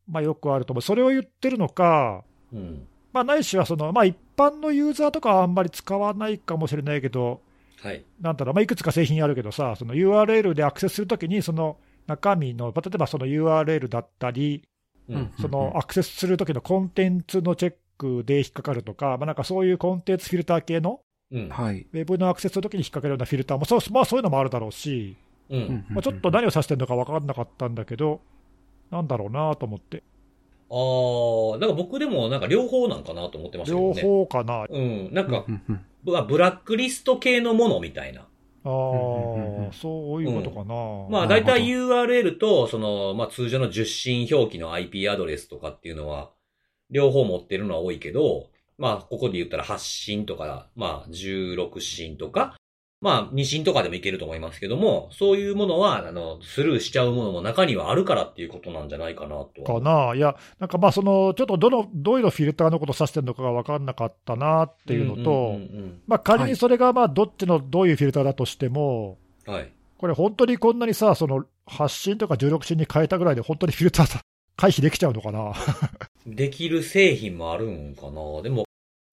[0.09, 0.83] まあ、よくあると思う。
[0.83, 2.87] それを言ってるのか、うん。
[3.13, 7.41] まあ、ないしはその、まあ、一般のユーザーとかはあんまり使わないかもしれないけど、
[7.83, 8.05] はい。
[8.21, 14.63] なんだろう、まあ、いくつか製品あるけどさ、その URL でアクセスするときに、その中身の、例えばその URL だったり、
[15.09, 15.33] うん。
[15.41, 21.49] そのアクセスするときのコンテンツのチェックで引っかかるとか、まあ、なんかそういうコンテンツフィルター系の、うん。
[21.49, 21.87] はい。
[21.93, 25.17] ウェブのアクセスするときに引っかかるようなフィルターもそう、まあ、そういうのもあるだろうし、
[25.51, 25.85] うん。
[25.91, 28.21] まあ、ちょっと何を指してるのか分からなかったんだけど、
[28.91, 30.03] なんだろうなと思って、
[30.71, 34.03] ああ、だから僕でもなんか両方なんかなと思ってましたけど両ね。
[34.03, 35.09] 方かな、あうん。
[35.13, 38.23] なんか、うんうんブブラックリスト系のものみたいな。
[38.65, 40.75] あー、そういうことかな。
[41.11, 46.31] まあなるほど大体 URL と、その、まあ通常の受信表記の IP アドレスとかっていうのは、
[46.91, 48.49] 両方持ってるのは多いけど、
[48.79, 52.57] まあここで言ったら発信とか、まあ16進とか、
[53.01, 59.63] まあ、二審とかでもいけると思いますけども、そういうものは、あの、スルーしちゃうものも中にはあるからっていうことなんじゃないかなと。
[59.65, 65.59] かな、いや、なんかまあ、そのちょっとどのどういうのフィルターのことを指してるのかが分かんなかったなっていうのと、
[66.07, 69.73] まあ、仮にそれがまあどっちのどういうフィルターだとしても、うんはい。
[69.97, 74.21] これ、本当にこんなにさ、その発信とか16進に変えたぐらいで、本当にフィルターさ
[74.61, 75.55] 回避できちゃうのかな？
[76.27, 78.43] できる製品もあるんかな？
[78.43, 78.65] でも、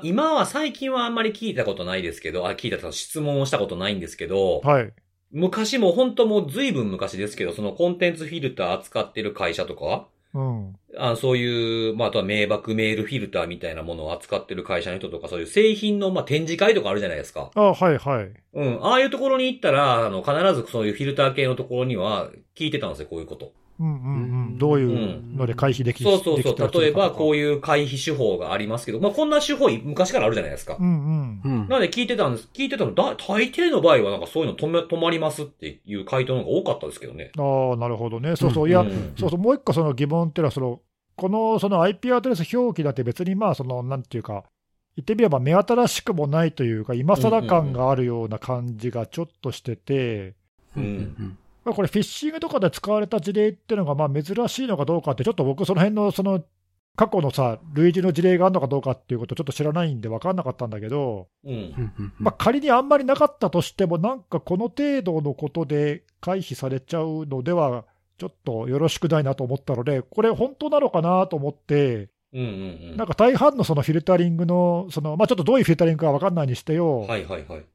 [0.03, 4.91] 今は最近はあんまり聞いたことないですけど、あ、聞いたと質問をしたことないんですけど、はい。
[5.31, 10.75] 昔も本当もう随分昔ですけど、そのコンテンツフィルター扱ってる会社とか、うん。
[10.97, 17.51] あそういう、まあ、あとは迷惑メールフィルターみたいなものを扱ってる会社の人とか、そういう製品の、まあ、展示会とかあるじゃないですか。
[17.55, 18.31] あはいはい。
[18.53, 18.85] うん。
[18.85, 23.53] ああいうところに行ったら、あの、必ずそういうフィルター系のところには聞いてたんですよ、こういうこと。
[23.79, 24.09] うんうんうう
[24.51, 24.57] んん。
[24.57, 26.81] どういうので回避できそうそうそう。
[26.81, 30.77] 例えば、こういいう回避手法がありますけど、まあ、こんな手法昔からあるじゃないですか。
[30.79, 31.41] うんうん。
[31.43, 31.67] うん。
[31.67, 32.49] なので聞いてたんです。
[32.53, 37.31] 聞いてたの、だ、大抵の場合はなんかそういうの止め、止まりますっていう回答の方が多かったですけどね。
[37.37, 38.35] ああ、なるほどね。
[38.35, 38.69] そうそう。
[38.69, 40.81] いや、うんそうそう、もう一個その疑問っていうのは、その、
[41.15, 44.43] このその IP アドレス表記だって別にまあ、その、なんていうか、
[44.95, 50.35] 言ってみれば目新しくもないというか、今更感があるような感じがちょっとしてて、
[50.75, 51.37] うんうん。
[51.67, 56.41] まあ、これ、フィッシングとかで使われた事例っていうのがまあ珍しいのかどうかって、ちょっと僕、その辺のその
[56.95, 61.51] 過去のさ、類似の事例があるのかどうかっていうこと、ちょっと知らないんで分かんなかったんだけど、うん。
[61.51, 62.13] うん。
[62.19, 67.83] まあ、仮にあんまりなかったとしても、なんかこの程度のことで回避されちゃうのでは、
[68.17, 72.97] ちょっとよろしくないなと思ったので、これ、本当なのかなと思って、うんうんうん。
[72.97, 77.65] なんか大半のそのフィルタリングの、そのまあ、ちょっとどういうフィルタリングか分かんないにしてよ、はいはいはい。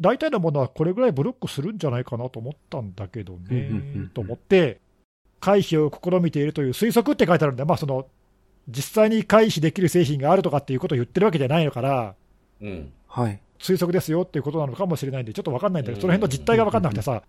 [0.00, 4.80] 大体のものはこれぐらいブロックするんじゃないかなと思ったんだけどねん、と思って、
[5.40, 8.06] 回避を試みているという推測って書いてあるんで、まあ、その
[8.68, 12.14] 実際に回避できる製品があるとかっていうことを言ってるわけじゃないのから、
[12.60, 12.92] うん。
[13.06, 13.40] はい。
[13.58, 17.22] 推測ですよっていうことなのかもしれないんで、ちょっと分かんないんだけど、その辺の実態が分かんなくてさ、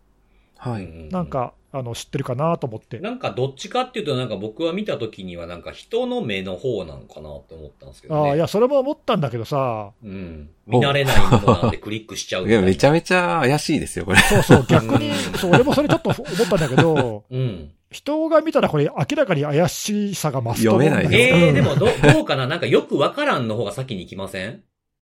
[0.58, 0.84] はい。
[0.84, 3.00] うんなん、かあの知ってるかなと思って。
[3.00, 8.30] なんかどっちかっていうとなんか僕は見た時にはなんか人の目の方なんかなって思ったんですけどね。
[8.30, 10.50] ああいや、それも思ったんだけどさ、うん。
[10.65, 12.89] 見慣れないものなんでクリックしちゃういや、めちゃ。
[12.89, 14.20] ゃめちゃ怪しいですよ、これ。
[14.20, 17.72] そうそう、逆にうん、そう俺もそれちょっと思ったんだけど、うん。
[17.91, 22.48] 人が見たらこれ、明らかに怪しさが増すと思うんだ読めないええー、でもど、どうかな？
[22.48, 24.63] なんかよくわからんの方が先に行きません？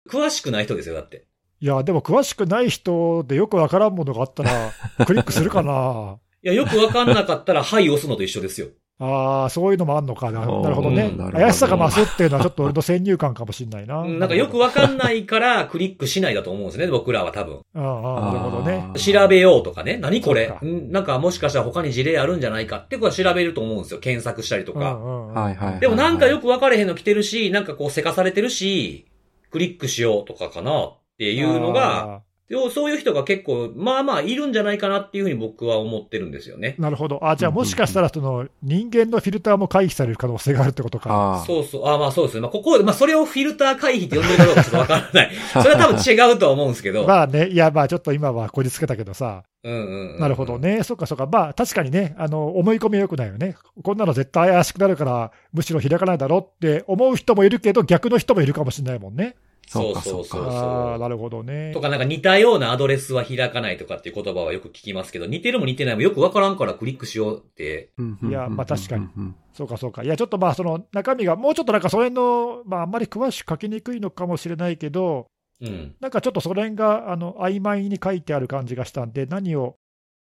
[0.10, 1.26] 詳しくない人ですよ、だって。
[1.66, 4.52] いや、でも詳しくない人でよくわからんものがあったら、
[5.08, 6.18] クリックするかな。
[6.44, 8.68] いや、よくわかんなかったら、はい押すのと一緒ですよ。
[9.00, 10.40] ああ、そういうのもあんのかな。
[10.42, 11.10] なるほどね。
[11.10, 13.98] ど怪しさが増すっていうのはちょっと俺の先入観かもしれないな。
[13.98, 17.60] うんなんかよくわかんないから、クリックしないだと思うんですね、僕らは多分。
[17.76, 18.86] ああ、なるほどね。
[18.96, 19.98] 調べようとかね。
[19.98, 20.54] 何これ？
[20.62, 24.00] なんかもしかしたら他に事例あるんじゃないかってことは調べると思うんですよ。
[24.00, 24.96] 検索したりとうんか。
[24.96, 25.80] はいはい。
[25.82, 26.44] でもなんかよく。
[26.44, 29.08] く分かれへんの来てるし、なんかこうせかされてるし、
[29.52, 36.76] クリックしようとかかなっていうのが、でもそういう人が結構、まあまあいるんじゃないかなっていうふうに僕は思ってるんですよね。
[36.78, 37.20] なるほど。
[37.28, 41.12] あじゃあもしかしたらその人間のフィルターも回避される可能性があるってことか。
[41.12, 41.46] ああ。
[41.46, 41.88] そうそう。
[41.88, 42.42] あまあそうですね。
[42.42, 45.32] まあここ、まあそれをフィルター回避って呼んでるかどうかちょっとわからない。
[45.54, 47.08] それは多分違うとは思うんですけど。
[47.08, 50.60] まあね、いやまあちょっと今はこじつけたけどさ、うんうんうんなるほど。
[50.60, 59.36] ね、そっかそっか、まあ確かにね、あの思い込みはよくないよね、こんなの絶対怪しくなるから、むしろ開かないだろって思う人もいるけど、逆の人もいるかもしれないもんね。
[59.68, 60.50] そうか、そううそそうか。
[60.50, 61.82] ああ、なるほどねと。
[61.82, 67.92] かなんか似たようなアドレスは開かないとかっていう言葉はよく聞きますけど、似てるも似てないもよくわからんからクリックしようって。
[68.24, 69.08] いやまあ確かに
[69.54, 70.04] そうかそうか。
[70.04, 75.28] いや、ちょっとまあその中身が、もうちょっとなんかそれの、まああんまり詳しく書きにくいのかもしれないけど、
[75.62, 75.96] うん。
[76.00, 79.78] なんかちょっとその辺があの曖昧に書いてある感じがしたんで、何を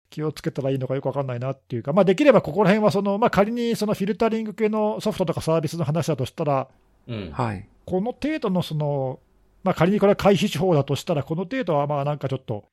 [0.10, 6.68] 気をつけたらいいのかよくわかんないなっていうか、まあ、できればここら辺はその、まあ、仮にそのフィルタリング系のソフトとかサービスの話だとしたら、
[7.08, 7.32] うん。
[7.32, 7.68] はい。
[7.86, 9.20] この程度のその、
[9.64, 12.66] まあ、仮にこれは回避手法だとしたら、この程度はまあなんかちょっと、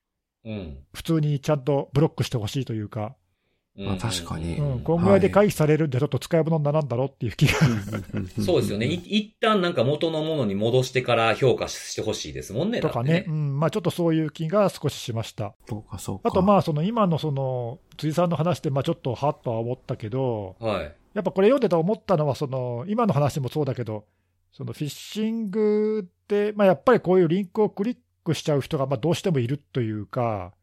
[0.44, 0.78] うん。
[0.94, 3.16] 普通にちゃんとブロックしてほしいというか、
[3.78, 7.58] うんまあ確かにうん、こんぐらいで回避されるんで、ちょっと使い物にならんだろうっていう気が、
[8.42, 8.86] そうですよね。
[8.88, 12.80] い一旦なんか元のものに戻してから評価してほしいですもんね。
[12.80, 15.54] とかね、だってうんまあ、ちょっとそういう気が少ししました。
[15.68, 16.22] そうか、そうか。
[16.30, 20.94] あと、まあ、その今のその辻さんの話で、まあちょっとはっとは思ったけど、はい。
[21.12, 24.06] やっぱこれ読んでて思ったのは、その今の話もそうだけど、
[24.56, 30.54] そのフィッシングって、まあ、やっぱりこういうリンクをクリックしちゃう人がまあどうしてもいるというか、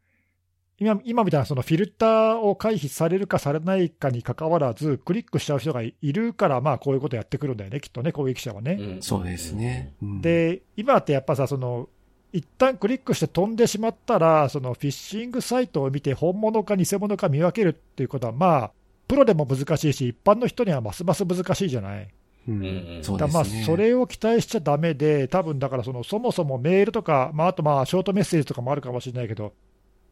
[0.79, 8.77] 今今みたいなそのフィルターを回避されるかされないかにかかわらず、クリックしちゃう人がいるから、まあこういうことやってくるんだよね、きっとね、攻撃者はね。
[8.79, 9.93] うんそうですね。。
[10.01, 11.87] うん、で、今ってやっぱさ、その
[12.31, 18.71] 一旦クリックして飛んでしまったら、そのフィッシングサイトを見て、本物か偽物か見分けるっていうことは、まあ、
[19.07, 22.07] プロでも難しいし、一般の人にはますます難しいじゃない。
[22.47, 29.53] うんうだまあそれを期待しちゃだめで、多分だからその、そもそもメールとか、まあ、あとまあショートメッセージとかもあるかもしれないけど、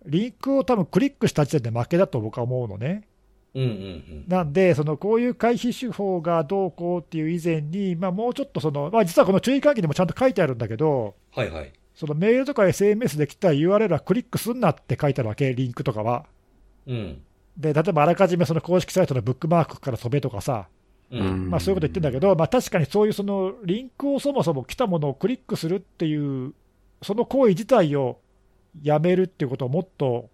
[0.06, 3.08] リンクを多分クリックした時点で負けだと僕は思うのね。
[3.54, 11.72] うんうんなんで、そのこういう回避手法がどうこうっていう以前に、まあ、もうちょっとその、まあ、実はこの注意喚起にもちゃんと書いてあるんだけど、はいはい。
[11.94, 16.26] そのメールとか SMS で来た URL はクリックすんなって書いてあるわけ、リンクとかは。
[16.88, 17.22] うん。
[17.58, 20.67] で、例えばあらかじめその公式サイトのブックマークから飛べとかさ、
[21.12, 21.50] ううんん。
[21.50, 26.54] まあ、そういうこと言ってるんだけど、まあ、確かにそういうそのリンクをそもそも来たものをクリックするっていう、
[27.02, 28.19] その行為自体を
[28.82, 30.30] やめるっていうことをもっと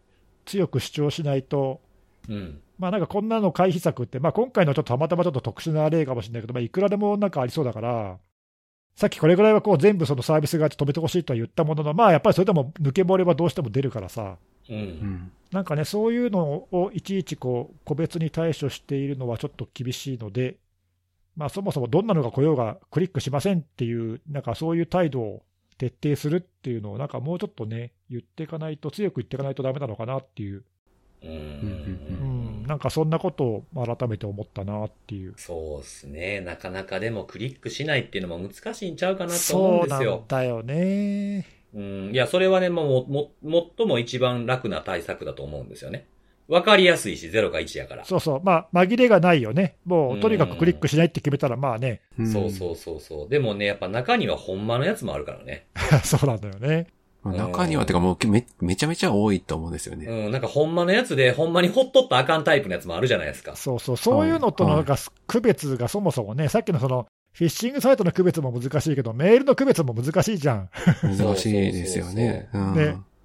[0.45, 1.81] 強く主張しないと、
[2.29, 2.61] うん。
[2.77, 8.17] まあ、なんかこんなの回避策って、まあ、今回のちょっとたまたまちょっと特殊な例かもしれないけど、まあ、いくらでもなんかありそうだから、
[8.95, 14.37] さっきこれぐらいはこう全部そのサービス側で止めてほしいとは言ったものの、まあ、やっぱりそれでも抜け漏れはどうしても出るからさ、
[14.69, 14.73] う。
[14.73, 15.31] うんん。
[15.51, 20.57] なんかね、そういうのをいちいちこう個別に対処しているのはちょっと厳しいので、
[21.37, 25.43] まあ、そもそもどんなのが来ようがクリックしませんっていう、なんかそういう態度を
[25.77, 30.63] 徹底するっていうのを、なんかもうちょっとね、言っていかないと、強く言っていかないとダメなのかなっていう、
[31.23, 31.27] う。
[31.27, 35.35] うんん、なんかそんなことを改めて思ったなっていう。
[35.37, 36.41] そうですね。
[36.41, 40.25] なかなかでもクリックしないっていうのも難しいんちゃうかなと思そうなんうんですよ。
[40.27, 41.45] だよね。
[41.75, 42.11] うん。
[42.13, 43.31] いや、それはね、もう、も、
[43.77, 46.07] 最も一番楽な対策だと思うんですよね。
[46.47, 48.05] わかりやすいし、0か1やから。
[48.05, 49.75] そうそう、まあ、紛れがないよね。
[49.85, 53.29] もうんう、とにかくクリックしないって決めたら、まあね、そうそうそうそう。
[53.29, 55.67] でもね、やっぱ中にはほんまのやつもあるからね。
[56.03, 56.87] そうなんだよね。
[57.23, 60.05] まあ中には、てかもうめ、めちゃめちゃ多いと思うんですよね。
[60.05, 63.55] うん、なんかほんまのやつで、ほんまにほっとったらあかんタイプのやつもあるじゃないですか。
[63.55, 70.69] そうそう、そういうのとのなんか区別がそもそもね、さっきのその、フィッシングサイトの区別も難しいけど、メールの区別も難しいじゃん。
[71.03, 72.49] 難しいですよね。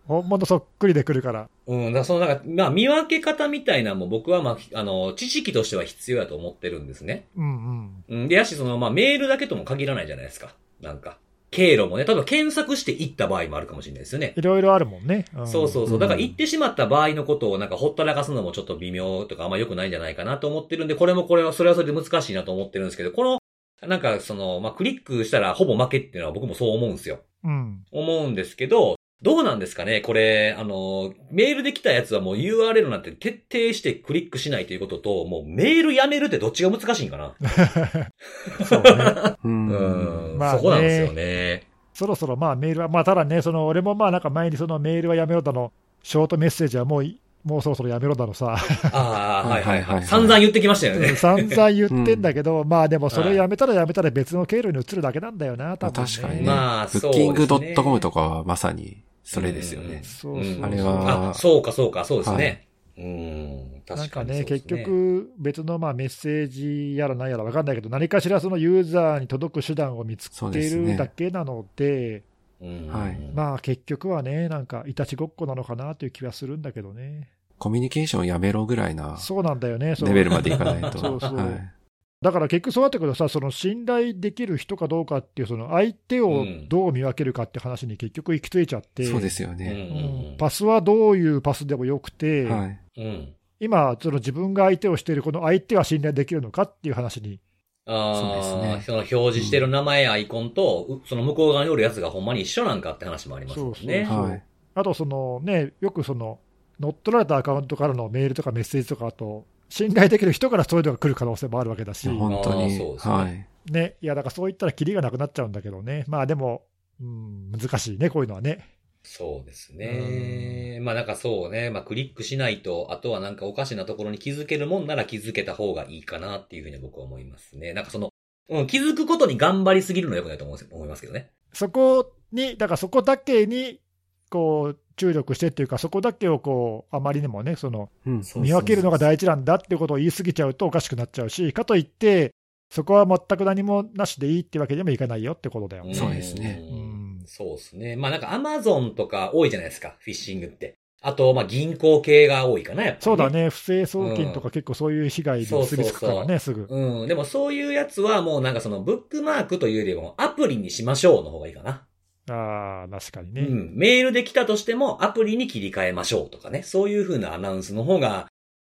[0.08, 1.48] うんね本物そっくりで来るから。
[1.66, 7.26] うん、だそのなんか、まあ見分け方みたいなのも僕はまあ、あの、知識としては必要やと思ってるんですね。
[7.36, 8.04] うんうん。
[8.08, 10.54] うん、で、やし、その、まあメールだけとも限らないじゃないですか。
[10.80, 11.18] なんか。
[11.52, 14.32] 経路もね、例えば検索して行った場合もあるかもしれないですよね。
[14.36, 15.26] いろいろあるもんね。
[15.38, 15.96] んそうそうそうう。
[15.98, 23.38] んだから行ってしまった場合のことをなんかほったらかすのもちょっと微妙とかあんま良くないんじゃないかなと思ってるんで、これもこれは、それはそれで難しいなと思ってるんですけど、この、
[23.86, 27.20] なんかその、まあクリックしたらほぼ負けっていうのは僕もそう思うんですよ。
[27.44, 27.84] うん。
[27.92, 30.00] 思うんですけど、どうなんですかね？
[30.00, 37.34] これ、あの、メールで来たやつはもう URL なんて徹底してクリックしないということと、もうメールやめるってどっちが難しいんかな？
[38.66, 39.36] そうね。
[39.44, 39.68] うん。
[39.68, 41.62] うん、まあねそこなんですよね。
[41.94, 48.56] そろそろまあメールは、まあただね、その俺もまあなんか前にそのメールはやめろだの、ショートメッセージはもうい、もうそろそろやめろだのさ、
[48.92, 50.04] ああ、はいはいはい。
[50.04, 51.14] 散々言ってきましたよね。
[51.16, 56.08] 散々言ってんだけど、まあでもそれやめたらやめたら別の経路に移るだけなんだよな、多分、ね。
[56.08, 56.46] 確かにね。
[56.46, 60.02] まあブッキング .com とかはまさにそれですよね。
[60.04, 60.64] そうそうそう。
[60.64, 62.68] あれはあ、そうかそうか、そうですね。
[62.98, 72.24] うん、確かなんかね、にそうです結、局、別のまあメッセージやらなんやら分かんないけど、何かしらそのユーザーに届く手段を見つけるだけなので、
[72.60, 72.88] うん。
[72.88, 73.18] はい。
[73.34, 77.30] まあ結局はね、なんかいたちごっこなのかなという気はするんだけどね。
[77.58, 80.98] コミュニケーションやめろぐらいなそうなんだよね、レベルまでいかないと。
[81.00, 81.36] そうそう。
[81.36, 81.81] はい
[82.22, 89.72] だから結局そうなってくるとさ、その信頼できる人かどうかっていう、その相手をどう見分けるかって話に結局行き着いちゃって、そうですようんね。
[89.72, 92.80] うんパスはどういうパスでもよくて、はい。
[92.96, 93.34] うん。
[93.58, 97.40] 今、その自分が相手をしているこの相手は信頼できるのかっていう話に、
[97.86, 104.06] ああ、そうですねその表示してる名前、アイコンと、うその向こう側におるやつがほんまに一緒なんかって話もありますもんね。
[104.08, 104.42] そうはい。
[104.74, 106.38] あとそのね、よくその
[106.78, 112.92] 乗っ取られたアカウントからのメールとかメッセージとか、あと、信頼できる人からそういうのが来る可能性もあるわけだし、本当にそう。
[112.92, 113.46] ですねはい。
[113.72, 116.64] ね、いや、だからそういったらキリがなくなっちゃうんだけどね、まあでも、
[117.00, 118.68] うん、難しいね、こういうのはね。
[119.02, 120.78] そうですね。
[120.82, 121.70] まあなんかそうね。
[121.70, 127.72] まあクリックしないと、あとはなんかおかしなところに気づけるもんなら気づけた方がいいかなっていうふうに僕は思いますね。
[127.72, 128.10] なんかその、
[128.50, 131.30] うん、気づくことに頑張りすぎるのは良くないと思う思いますけどね。
[131.54, 133.80] そこに、だからそこだけに、
[134.28, 137.90] こう、注力してっていうか、そこだけをこう、あまりにもね、その、
[138.36, 142.32] 見分けるのが大事なんだっていうことを言い過ぎちゃうとおかしくなっちゃうし、かといって、
[142.70, 145.84] そこは全く何もなしでいいってわけにもいかないよってことだよ。
[145.86, 147.96] んそうですねうんそうですね。
[147.96, 150.78] まあなんかアマゾンとか多いじゃないですか、フィッシングって。
[151.02, 153.28] あと、まあ銀行系が多いかな、やっぱり、そうだ。
[153.28, 156.66] ね、不正送金とか結構そういう被害に結びつくからね、すぐ。
[156.68, 157.08] うん。
[157.08, 161.86] でもそういうやつはもうなんかそのブックマークというよりもアプリにしましょうの方がいいかな。
[162.28, 163.42] ああ、確かにね。
[163.42, 163.72] うん。
[163.76, 166.62] メールで来たとしてもアプリに切り替えましょうとかね。
[166.62, 168.28] そういう風なアナウンスの方が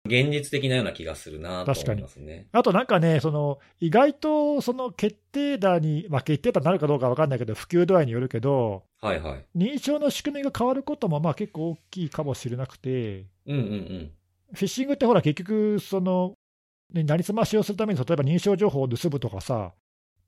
[0.05, 2.49] 現実的なような気がするなと思いますね。
[2.53, 9.45] あとなんかね、その意外とその決定打に、まあ、決定打になるかどうかわかんないけど、普及度合いによるけど、はいはい。
[9.57, 14.11] 認証の仕組みが変わることもまあ結構大きいかもしれなくて、うんうんうん。
[14.53, 16.35] フィッシングってほら、結局、その、
[16.93, 19.73] ね、なりすましをするために、例えば認証情報を盗むとかさ、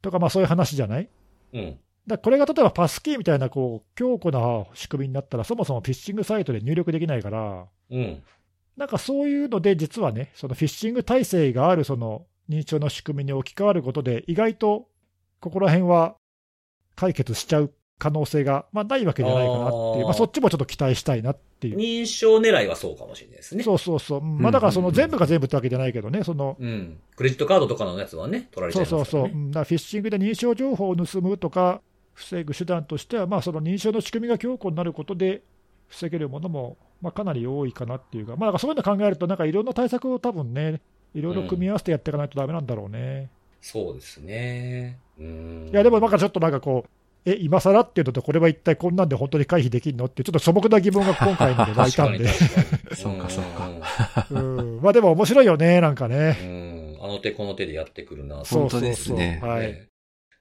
[0.02, 1.08] とか、まあそういう話じゃない？
[1.52, 1.78] うん。
[2.08, 8.22] だこれが例えばパスキーみたいなこう強固な仕組みになったら、そもそもフィッシングサイトで入力できないから、うん。
[8.76, 14.88] なんかそういうので、実はね、そのフィッシング体制があるその認証の仕組みに置き換わることで、意外と
[15.40, 16.16] ここら辺は
[16.96, 21.76] 解決しちゃう可能性が、まあ、ないわけじゃないかなっていう、あーまあ、そっちもちょっと期待したいなっていう。
[21.76, 23.64] 認証狙いはそうかもしれないですね。
[23.64, 27.00] そうそうそう、うんまあ、だからその全部が全部ってわけじゃないけどね、そのうん。
[27.16, 29.34] クレジットカードとかのやつはね、取られちゃそそうそう、いうますからね。
[29.34, 31.82] うんだからフィッシングで認証情報を盗むとか、
[32.18, 35.42] 防ぐ手段としては、まあ、その認証の仕組みが強固になることで、
[35.86, 40.80] 防げるものも、まあ、かなり多いかなっていうか、まあ、なんかそういうの考えると、なんかいろんな対策を多分ね、
[41.14, 43.30] いろいろ組み合わせてやっていかないとだめなんだろうね。
[43.60, 44.98] そうですね。
[45.18, 45.68] うん。
[45.72, 46.90] いや、でもなんかちょっとなんかこう、
[47.30, 52.26] え、今更っていうのと、これは一体こんなんで本当に回避できるのって、ちょっと素朴な疑問が今回ので湧いたんで。
[52.94, 54.26] そうかそうか。
[54.30, 56.32] うんまあでも面白いよね、なんかうね。
[56.32, 56.98] ん。
[57.00, 58.42] あの手この手でやってくるな。
[58.44, 59.88] 本当ですねはい。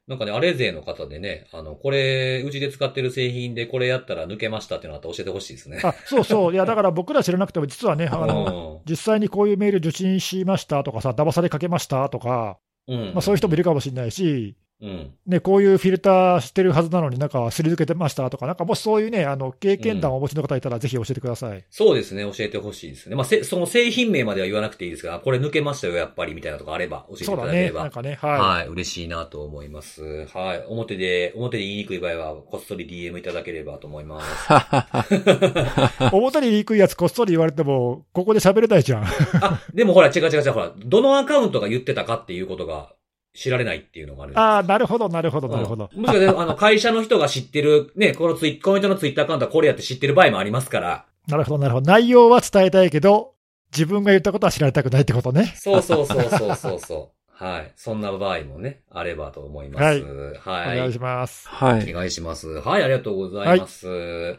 [0.08, 5.82] ねなんかね、あれ勢の方でね、あの、これ、うちで使ってる製品でこれやったら抜けましたっていうのあったら教えてほしいですね。
[5.84, 6.54] あ、そうそう。
[6.54, 12.94] いや、だから僕ら知らなくても、実はね、 あの、う実際にこういうメール受信しましたとかさ、騙されかけましたとか、ん。
[12.94, 13.14] うん。
[13.14, 15.14] まあそういう人もいるかもしれないし、うん。
[15.26, 21.66] ね、こういうフィルターしてるはずなのになんかすり抜けてましたとか、なんかもしそういうね、あの、経験談をお持ちの方いたらぜひ教えてください。
[21.72, 23.16] そうですね、教えてほしいですね。
[23.16, 27.28] まあ、せ、その製品名までは言わなくていいですが、これ抜けましたよ、やっぱり、みたいなとこあれば、教えてい。
[27.28, 27.82] ただければ。
[27.82, 30.28] なんかね、は、はい嬉しいなと思います。
[30.28, 30.66] はい。
[30.68, 34.54] 表で、表で言いにくい場合は、こっそり DM いただければと思います。
[34.54, 36.10] い。
[36.14, 39.04] 表に言いにくいやつこっそり言われても、ここで喋れないじゃん。
[39.42, 42.94] あ、でもほら、違う違う違う、ほら、どのアカウントが言ってたかっていうことが
[43.38, 44.40] 知られないっていうのがある。
[44.40, 45.92] ああ、なるほど、なるほど、なるほど。
[45.96, 51.06] うんもしかして、あの、会社の人が知ってる、ね、このツイコメントのツイッターアカウントはこれやって知ってる場合もありますから。
[51.28, 51.86] なるほど、なるほど。
[51.86, 53.36] 内容は伝えたいけど、
[53.72, 55.54] 自分が言ったことは知られたくないってことね。
[55.56, 57.18] そうそうそうそうそうそう。
[57.44, 57.72] はい。
[57.76, 59.84] そんな場合もね、あればと思います。
[59.84, 60.78] はいはい。
[60.78, 61.48] お願いします。
[61.48, 61.92] はい。
[61.92, 62.48] お願いします。
[62.48, 64.38] はい、ありがとうございます。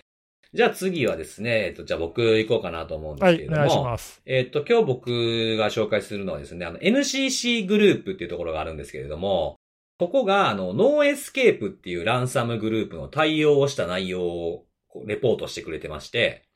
[0.55, 3.59] じゃあ次はですね、えっと、じゃあ僕行こうかなと思うんではい、すけれども。
[3.59, 4.23] お願いします。
[4.25, 9.57] えっと、今日僕が紹介するのはですね、あの、NCC グループっていうところがあるんですけれども、
[9.99, 14.65] ここが、あの、 NoEscape っていうランサムグループの対応をした内容を、
[15.07, 16.49] レポートしてくれてまして、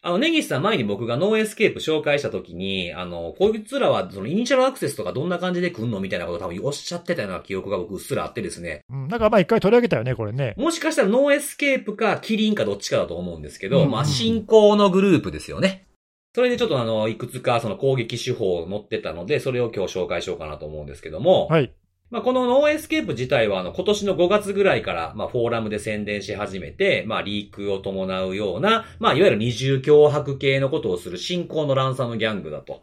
[0.00, 8.82] あの、ネギスさん前に僕が NoEscape 紹介した時に、あの、こいつらはそのイニシャルアクセスとかどんな感じで来んのみたいなことを多分おっしゃってたような記憶が僕うっすらあってですね。
[8.90, 10.54] うん、なんかまあ一回取り上げたよね、これね。
[10.56, 15.88] もしかしたら NoEscape か Qilin かどっちかだと思うんですけど、うんうんまあ、新興のグループですよね。
[16.34, 21.72] それでちょっとあの、いくつかその攻撃手法を載ってたので、それを今日紹介しようかなと思うんですけども、はい。
[22.10, 32.82] まあ、この NoEscape 自体はあの、今年の5月ぐらいから、まあ、フォーラムで宣伝し始めて、まあ、リークを伴うような、まあ、いわゆる二重脅迫系のことをする新興のランサムギャングだと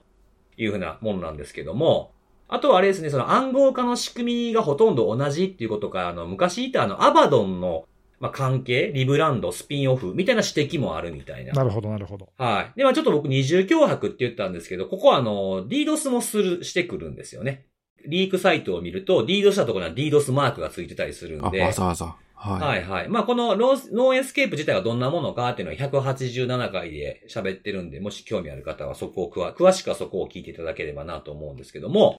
[0.58, 2.12] いうふうなものなんですけども、
[2.48, 7.86] あとはあれですね、その暗号化の仕組みがほとんど同じっていうことか、あの、昔いたあの、アバドンの、
[8.20, 11.54] まあ、関係、リブランド、スピンオフみたいな指摘もあるみたいな。
[11.54, 12.30] なるほど、なるほど。
[12.38, 12.78] はい。
[12.78, 17.66] で、まあちょっと僕二重脅迫って言ったんですけど、ここはあの、DDoS もする、してくるんですよね。
[18.08, 21.62] リークサイトを見ると、DDoS したところには DDoS マークがついてたりするあ、んで。
[21.62, 22.16] わざわざ。
[22.36, 22.62] はい。
[22.62, 23.10] はいはい。
[23.10, 32.18] まあこのローノーエスケープ自体はどんなものかっていうのは187回で喋ってるんで、もし興味ある方はそこを詳、詳しくはそこを聞いていただければなと思うんですけども、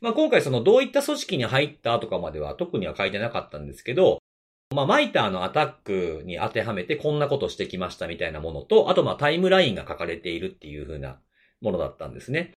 [0.00, 4.18] まあ今回そのどういった組織に入ったとかまでは特には書いてなかったんですけど、
[4.74, 11.18] まあマイターのアタックに当てはめてこんなことしてきましたみたいなものと、あとまあタイムラインが書かれているっていう風な
[11.60, 12.52] ものだったんですね。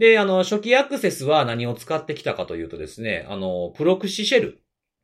[0.00, 4.62] で、あの、初期アクセスは何を使ってきたかというとですね、あの、プロクシシェル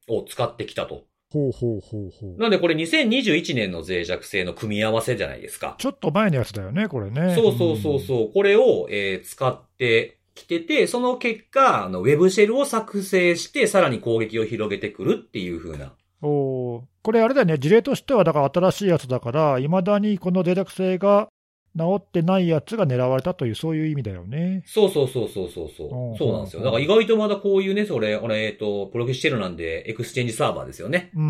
[0.08, 1.04] を使ってきたと。
[1.30, 2.40] ほうほうほうほう。
[2.40, 5.74] なんでこれ2021年の脆弱性の組み合わせじゃないですか。
[5.76, 7.34] ちょっと前のやつだよね、これね。
[7.34, 8.32] そうそうそうそう。
[8.32, 15.92] これを、えー使ってきてて、その結果、あの、ウェブシェルを作成して、さらに攻撃を広げてくるっていう風な。
[16.22, 16.28] うん。
[16.30, 21.28] おーこれあれだよね、事例としては、だから新しいやつだから、いまだにこの脆弱性が
[21.76, 24.62] 治ってないやつが狙われたという、そういう意味だよね。
[24.66, 26.18] そうそうそうそうそうそう。
[26.18, 26.60] そうなんですよ。
[26.60, 31.10] うんだから意外とまだこういうね、それ、俺、えっと、プロフェッショナルなんで、エクスチェンジサーバーですよね。
[31.14, 31.26] うんう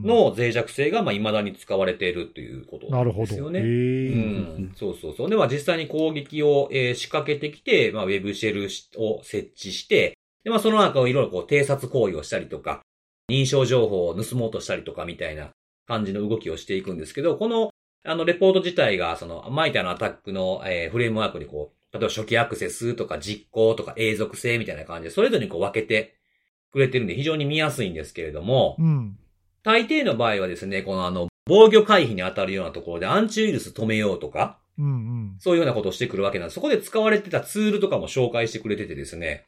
[0.00, 0.02] ん。
[0.02, 3.26] の脆弱性が、まあ、未だに使われているということなるほど。
[3.26, 3.60] ですよね。
[3.60, 3.68] へうー
[4.70, 5.30] ん、そうそうそう。
[5.30, 8.68] で、まあ実際に攻撃を、えー仕掛けてきて、まあウェブシェル
[9.02, 12.80] を設置して、で、まあその中をいろいろこう偵察行為をしたりとか、
[13.30, 15.50] 認証情報を盗もうとしたりとかみたいな
[15.86, 17.70] 感じの動きをしていくんですけど、この、
[18.04, 26.16] あの、レポート自体が、その、マイターのアタックの、えーフレームワークにこう、例えば初期アクセスとか実行とか永続性みたいな感じで、それぞれにこう分けて
[26.72, 29.18] くれてるんで非常に見やすいんですけれども、うん。
[29.62, 35.36] 大抵の場合はですね、このあの、防御回避に当たるようなところでアンチウイルス止めようとか、うんうん。
[35.38, 36.54] そういうようなことをしてくるわけなんです。
[36.54, 39.44] そこで使われてたツールとかも紹介してくれててですね。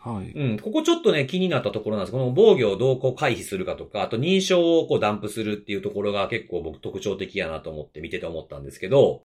[0.00, 0.30] はい。
[0.32, 2.12] うん、ここちょっとね、気になったところなんです。
[2.12, 9.22] この防御をどうこう回避するかとか、あと認証をこうダンプするっていうところが結構僕特徴的やなと思って見てて思ったんですけど、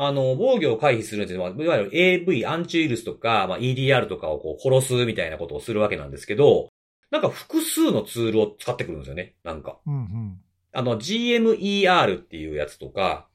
[0.00, 6.68] あの、防御を回避するっていうのは、いわゆる AV、アンチウイルスとか、まあ、EDR とかをこう殺すみたいなことをするわけなんですけど、
[7.10, 9.34] なんか複数のツールを使ってくるんですよね。
[9.42, 9.78] なんか。
[9.86, 10.40] うんうん。
[10.72, 13.26] あの、GMER っていうやつとか、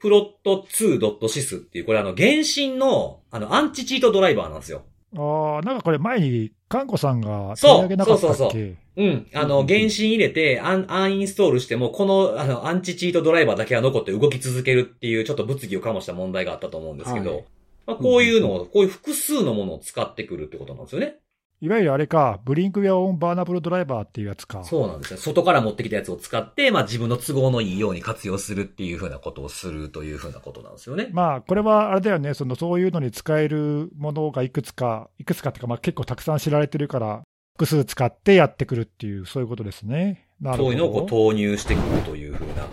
[0.01, 4.83] mhyplot2.sys っていう、これあの、原神の、あの、アンチチートドライバーなんですよ。
[5.17, 8.35] ああ、なんかこれ前に、かんこさんがそう取り上げなかったっけ？
[8.35, 8.61] そうそう
[8.97, 9.03] う。
[9.03, 9.27] ん。
[9.33, 17.45] あの、うん原神入れて、アン、アンインストールしても、この、あの、アンチチートドライバーだけが残って動き続けるっていう、ちょっと物議を醸した問題があったと思うんですけど、はい。
[17.87, 21.15] まあ、こういうのを、こういう複数のものを使ってくるってことなんですよね。
[21.61, 24.63] いわゆるあれか、ブリンクウェアオンバーナブルドライバーっていうやつか。
[24.63, 25.19] そうなんですね。
[25.19, 31.09] 外から持ってきたやつを使って、まあ自分の都合のいいように活用するっていうふうなことをするというふうなことなんですよね。
[31.11, 37.23] まあ、これはあれだよね、そのそういうのに使えるものがいくつか、いくつかっていうか、まあ、結構たくさん知られてるから、
[37.57, 40.28] 複数使ってやってくるっていう、そういうことですね。
[40.43, 42.67] そういうのをこう投入してくるというふうな。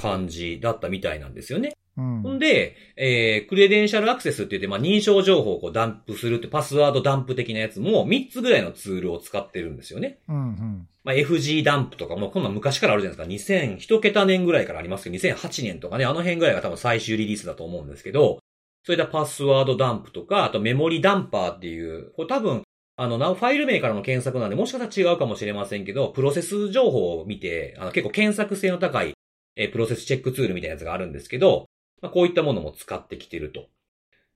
[0.00, 1.72] 感じだったみたいなんですよね。
[1.96, 10.18] うんほんで、えー、クレデンシャルアクセスって言って、まあ、認証情報をこうダンプするって、パスワードダンプ的なやつも3つぐらいのツールを使ってるんですよね。
[10.28, 10.88] うんうん。
[11.04, 13.54] まあ、FG ダンプとかも、こんなん昔からあるじゃないですか。
[13.54, 18.40] 2000、一桁年ぐらいからありますけど、2008年とかね、あの辺ぐらいが多分最終リリースだと思うんですけど、
[18.84, 22.62] そういったパスワードダンプとか、あとメモリダンパーっていう、これ多分、
[22.96, 29.12] あの、なファイル名からの検索なんで、もしかしたら違うかもしれませんけど、プロセス情報を見て、あの、結構検索性の高い、
[29.56, 31.66] えープロセスチェックツールみたいなやつがあるんですけど、
[32.00, 33.66] まあ、こういったものも使ってきてると。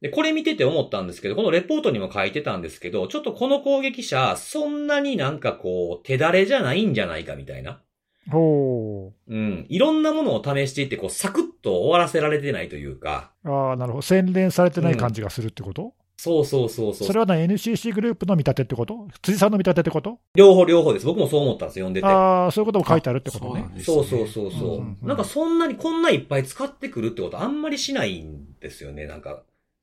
[0.00, 7.82] で、これ見てて思ったんですけど、このレポートにも書いてたんですけど、ちょっとこの攻撃者、そんなになんかこう、手だれじゃないんじゃないかみたいな。
[8.30, 9.66] ほうん。
[9.68, 13.50] いろんなものを試していって、こう、サクッと終わらせられてないというか、う。
[13.50, 14.02] ああ、なるほど。
[14.02, 17.07] 洗練されてない感じがするってこと、そうそうそうそう。
[17.07, 19.09] それはね、NCC グループの見立てってこと？
[19.23, 20.18] 辻さんの見立てってこと？
[20.35, 21.07] 両方両方です。
[21.07, 22.07] 僕もそう思ったんですよ、読んでて。
[22.07, 29.07] ああ、そういうことも書いてあるってことねそうねそうそうそうそう、うんうんうんなんかそんなにこんないっぱい使ってくるってことあんまりしないんですよね。
[29.07, 29.43] なんか、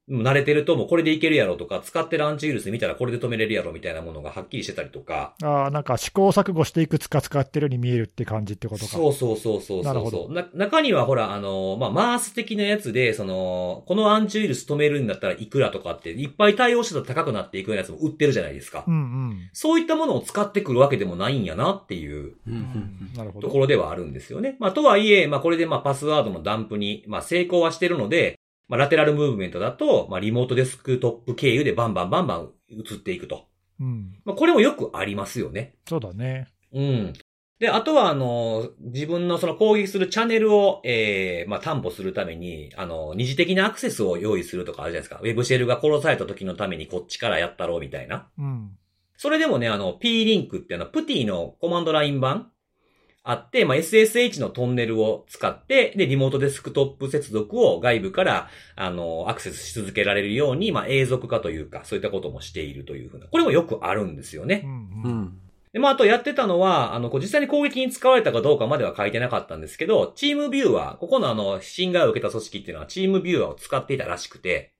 [0.09, 5.33] 慣れてるともうこれでいけるやろとか、使ってるアンチウイルス見たらこれで止めれるやろみたいなものがはっきりしてたりとか。
[5.43, 8.91] ああ、なんか試行錯誤していくつか使ってるように見えるって感じってことか。
[8.91, 10.47] そうそうそうそうなるほどな。
[10.53, 18.85] 中にはほら、あの、まあ、マース的なやつで、その、このアンチウイルス止めるんだったらいくらとかって、いっぱい対応してたら高くなっていくようなやつも売ってるじゃないですか。
[18.87, 18.97] うんう
[19.33, 19.49] ん。
[19.51, 23.47] そういったものを使ってくるわけでもないんやなっていううんうんなるほど。
[23.47, 24.55] ところではあるんですよね。
[24.59, 33.47] まあ、とはいえ、まあ、これでまあ、パスワードのダンプに、まあ、成功はしてるので、まあ、ラテラルムーブメントだと、まあ、リモートデスクトップ経由でバンバンバンバン移っていくと。
[33.79, 34.15] うん。
[34.25, 35.75] まあ、これもよくありますよね。
[35.87, 36.47] そうだね。
[36.73, 37.13] うん。
[37.59, 45.19] で、あとは、あの、自分のその攻撃するチャンネルを、ええまあ、担保するために、あの、二次的なアクセスを用意するとかあるじゃないですか。
[45.23, 48.27] ウェブシェルが殺された時のためにこっちからやったろうみたいな。
[48.37, 48.77] うん。
[49.15, 52.51] それでもね、あの、P リンクっていうのは、プティのコマンドライン版
[53.29, 63.27] あって、まあ、SSH のトンネルを使って、で、リモートデスクトップ接続を外部から、あの、アクセスし続けられるように、まあ、永続化というか、そういったこともしているというふうな。
[63.27, 64.61] これもよくあるんですよね。
[64.63, 65.21] うんううん。
[65.23, 65.41] ん。
[65.73, 74.71] で、まあ、あとやってたのは、あの、こう実際に攻撃に使われたかどうかまでは書いてなかったんですけど、チームビューワー、ここのあの、侵害を受けた組織っていうのはチームビューワーを使っていたらしくて、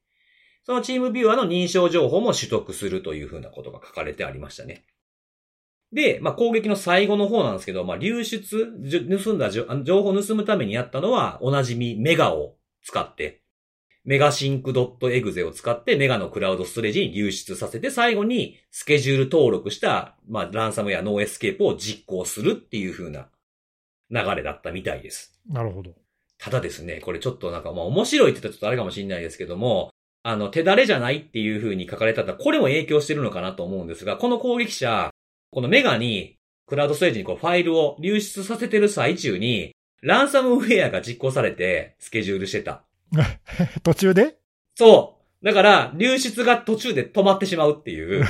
[0.64, 4.86] そのチームビューワーの認証情報も取得するというふうなことが書かれてありましたね。
[5.94, 8.66] で、まあ、攻撃の最後の方なんですけど、まあ、流出、
[9.24, 9.64] 盗んだ情
[10.04, 13.42] 報を盗むためにやったのは、おなじみメガを使って、
[14.04, 23.28] メガシンク .exe を使ってメガのクラウドストレージに流出させて、最後にスケジュール登録した、まあ、ランサムウェアノーエスケープを実行するっていう風な
[24.10, 25.38] 流れだったみたいです。
[25.50, 25.94] なるほど。
[26.38, 29.90] ただですね、これちょっとなんかまあ面白いって言ったらちょっとあれかもしれないですけども、
[30.24, 35.10] あの、手だれじゃないっていう風に書かれたら、これも影響してるのかなと思うんですが、この攻撃者、
[35.58, 36.38] このメガに、
[36.68, 39.72] クラウドストレージにこうファイルを流出させてる最中に、
[40.04, 42.84] ランサムウェアが実行されて、スケジュールしてた。
[43.82, 44.38] 途中で？
[44.76, 45.44] そう。
[45.44, 48.24] だから、流出が途中で止まってしまうっていう。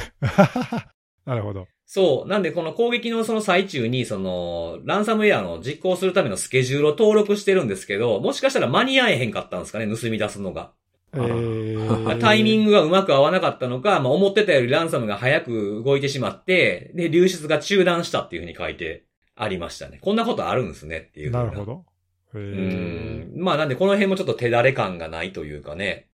[1.25, 1.67] なるほど。
[1.85, 2.29] そう。
[2.29, 10.71] なんで、この攻撃のその最中に、その、ランサムウェアの実行するためのスケジュールを登録してるんですけど、もしかしたら間に合えへんかったんですかね、盗み出すのが。
[11.13, 11.67] えー
[12.19, 19.03] タイミングがうまく合わなかったのか、まあ、思ってたよりランサムが早く動いてしまって、で、流出が中断したっていうふうに書いて
[19.35, 19.99] ありましたね。
[20.01, 21.65] こんなことあるんですねっていうふうなるほ。
[21.65, 21.85] ど。
[22.35, 23.41] えうーん。
[23.41, 26.07] まあなんでこの辺もちょっと手だれ感がないというかね。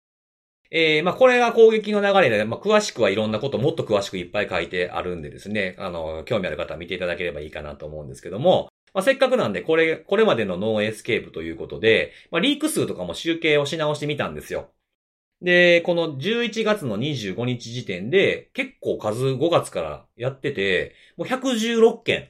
[0.72, 14.72] えー、まあこれが攻撃の流れで、まあ詳しくはいろんなこともっと詳しくいっぱい書いてあるんでですね、あの、興味ある方は見ていただければいいかなと思うんですけども、まあせっかくなんでこれ、これまでのノーエスケープということで、まあリーク数とかも集計をし直してみたんですよ。
[15.42, 22.30] で、この11月の25日時点で結構数5月からやってて、もう116件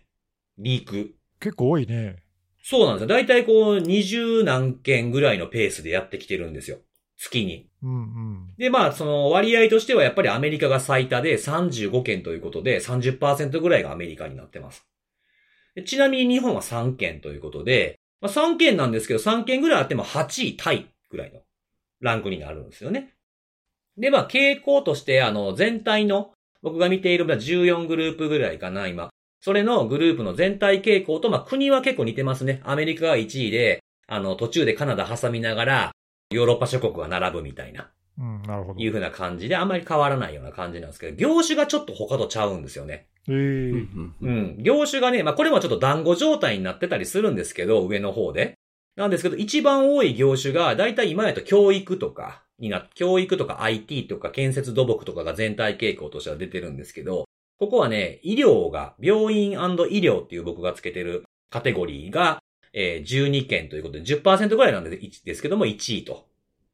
[0.58, 2.24] リーク結構多いね。
[2.64, 3.08] そうなんですよ。
[3.08, 6.78] だいたいこう、20何件ぐらいのペースでやってきてるんですよ。
[7.18, 7.70] 月に。
[7.84, 8.54] うんうん。
[8.58, 14.86] で、まあ、その割合としてはやっぱりアメリカが最多で35件ということで30%ぐらいがアメリカになってます。
[15.76, 21.42] でちなみに日本は3件ということで、まあ、3件なんですけど3件ぐらいあっても8位タイぐらいの
[22.02, 23.14] ランクになるんですよね。
[23.98, 26.32] で、まあ、傾向として、あの、全体の、
[26.62, 29.10] 僕が見ているまあ14グループぐらいかな、今。
[29.42, 32.62] それのグループの全体傾向と、まあ、国は結構似てますね。
[32.64, 35.92] アメリカが1位で、あの、途中でカナダ挟みながら、
[36.32, 38.80] ヨーロッパ諸国が並ぶみたいな、うん、なるほど。
[38.80, 43.08] いう風な感じで、あんまり変わらないような感じなんですけど、業種がちょっと他とちゃうんですよね。
[44.22, 44.58] うん。
[44.64, 48.56] 業種がね、まあ、これもちょっと団子状態になってたりするんですけど、上の方で。
[48.96, 57.26] なんですけど、一番多い業種が、だいたい今やと教育とかにな、教育とか IT とか建設土木とかが全体傾向としては出てるんですけど、
[57.58, 62.42] ここはね、医療が、病院医療っていう僕がつけてるカテゴリーが、
[62.74, 66.28] えー12件ということで10%ぐらいなんでですけども1位と。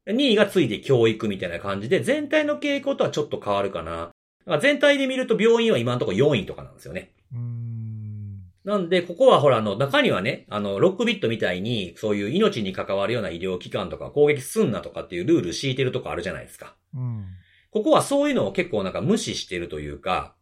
[0.05, 4.11] 2位がついて教育みたいな感じで、全体の傾向とはちょっと変わるかな。
[4.59, 7.11] 全体で見ると病院は今のところ4位とかなんですよね。
[8.67, 16.75] なんで、ここはほら、あの、中にはね、あの、ロックビットみたいに、そういう命に関わるような医療機関とか攻撃すんなとかっていうルール敷いてるとこあるじゃないですか。
[16.93, 17.27] うん。
[17.71, 20.35] ここはそういうのを結構なんか無視してるというか、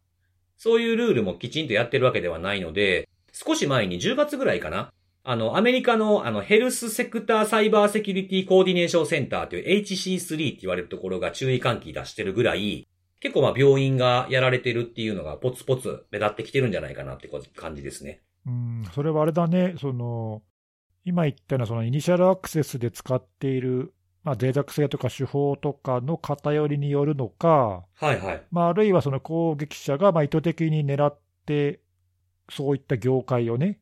[0.56, 4.92] そういうルールもきちんとやってるわけではないので、少し前に10月ぐらいかな。
[5.22, 12.88] あの、アメリカのあの、ヘルスセクターサイバーセキュリティコーディネーションセンターという HC3 って言われるところが注意喚起出してるぐらい、
[13.26, 18.22] 結構まあ病院がやられてるっていうのがポツポツ目立ってきてるんじゃないかなって感じですね。
[18.46, 20.42] うん、それはあれだね、その、
[21.04, 28.42] 今言ったようなそのイニシャルアクセスで使っている、まあ、脆弱性とか手法とかの偏りによるのか、はいはい。
[28.52, 31.80] まあ、あるいはその攻撃者がまあ意図的に狙って、
[32.48, 33.80] そういった業界をね、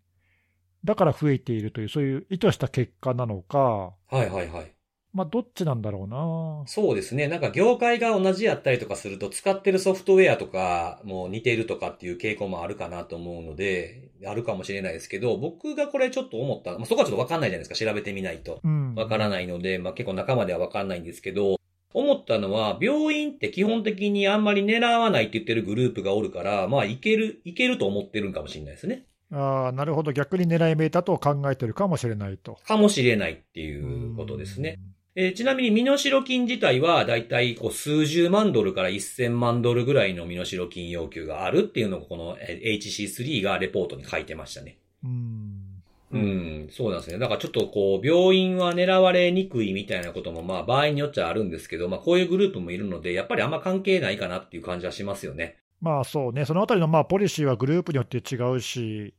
[0.85, 4.74] だから増えているという、そういう意図した結果なのか、はいはいはい。
[5.15, 6.65] まあ、どっちなんだろうな。
[6.67, 7.29] そうですね。
[7.29, 17.87] なんか業界が同じやったりとかすると、使ってるソフトウェアとかも似てるとかっていう傾向もあるかなと思うので、あるかもしれないですけど、僕がこれちょっと思った、まあ、そこはちょっとわかんないじゃないですか。
[17.87, 18.61] 調べてみないと。
[18.65, 18.95] うん。
[18.97, 21.61] わからないので、まあ、結構仲間ではわかんないんですけど、
[21.93, 29.07] 思ったのは、病院って基本的にあんまり狙わないって言ってるグループがおるから、まあ、いける、いけると思ってるんかもしれないですね。
[29.31, 32.59] ああ、なるほど、逆に狙い目だと考えてるかもしれないと。
[32.67, 34.79] かもしれないっていうことですね。
[35.17, 44.79] えーちなみに身代金自体はだいたいこう数十万ドルから1000万ドルぐらいの身代金要求があるっていうのがこのえー HC3 がレポートに書いてましたね。
[45.05, 45.75] うん。
[46.13, 47.19] ううんん、そうなんですね。
[47.19, 55.57] だからちょっとこう、病院は狙われにくいみたいなこともまあ場合によっちゃあるんですけど、まあこういうグループもいるので、やっぱりあんま関係ないかなっていう感じはしますよね。
[55.81, 59.15] まあそうね、そのあたりのまあポリシーはグループによって違うし。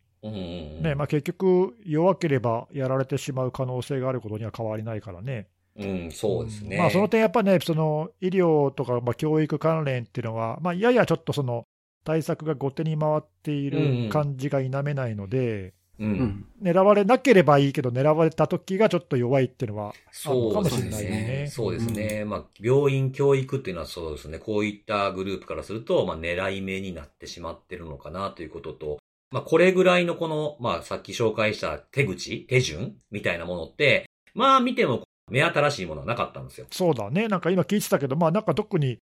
[0.82, 5.48] ねまあ、結局、弱ければやられてしまう可能性があることには変わりないからね。
[5.78, 6.78] うん、そうですね。
[6.78, 11.66] まあ、その点、やっぱね、その医療とか、まあ、教育関連っていうのは、まあ、ややちょっとその
[12.06, 16.06] 対策が後手に回っている感じが否めないので、う。
[16.06, 16.46] うんん。
[16.62, 21.48] 狙われなければいいけど、狙われた時がちょっと弱いっていうのは、そうかもしれですないよねね。
[21.48, 22.26] そうですね。
[22.26, 24.40] まあ、病院教育っていうのはそうですね。
[24.40, 29.00] こういったグループからすると、まあ、狙い目になってしまってるのかなということと、
[29.32, 36.68] まあ、これぐらいのこの、まあ、さっき紹介した手口、手順みたいなものって、まあ、見ても目新しいものはなかったんですよ。
[36.72, 39.00] そうだね、なんか今聞いてたけど、まあ、なんか特に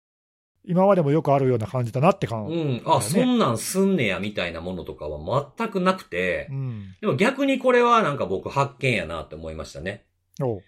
[0.65, 2.81] 今までもよくあるような感じだなって感じ、うん。
[2.85, 10.05] あ、そんなんすんねや、みたいなものとかは全くなくてう、ん、でも逆にこれはなんか僕発見やなって思いましたね。
[10.41, 10.63] おう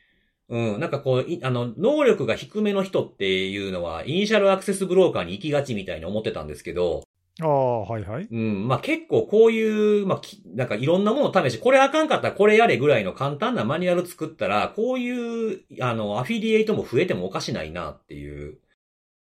[0.47, 0.79] うん。
[0.79, 7.03] なんかこう、いあの、能力が低めの人っていうのは、イニシャルアクセスブローカーに行きがちみたいに思ってたんですけど、
[7.41, 8.27] ああ、はいはい。
[8.31, 8.67] うん。
[8.67, 18.59] まあ結構こういう、まあき、なんかいろんなものを試して、これあかんかったらこれやれぐらいの簡単なマニュアル作ったら、こういう、あの、アフィリエイトも増えてもおかしないなっていう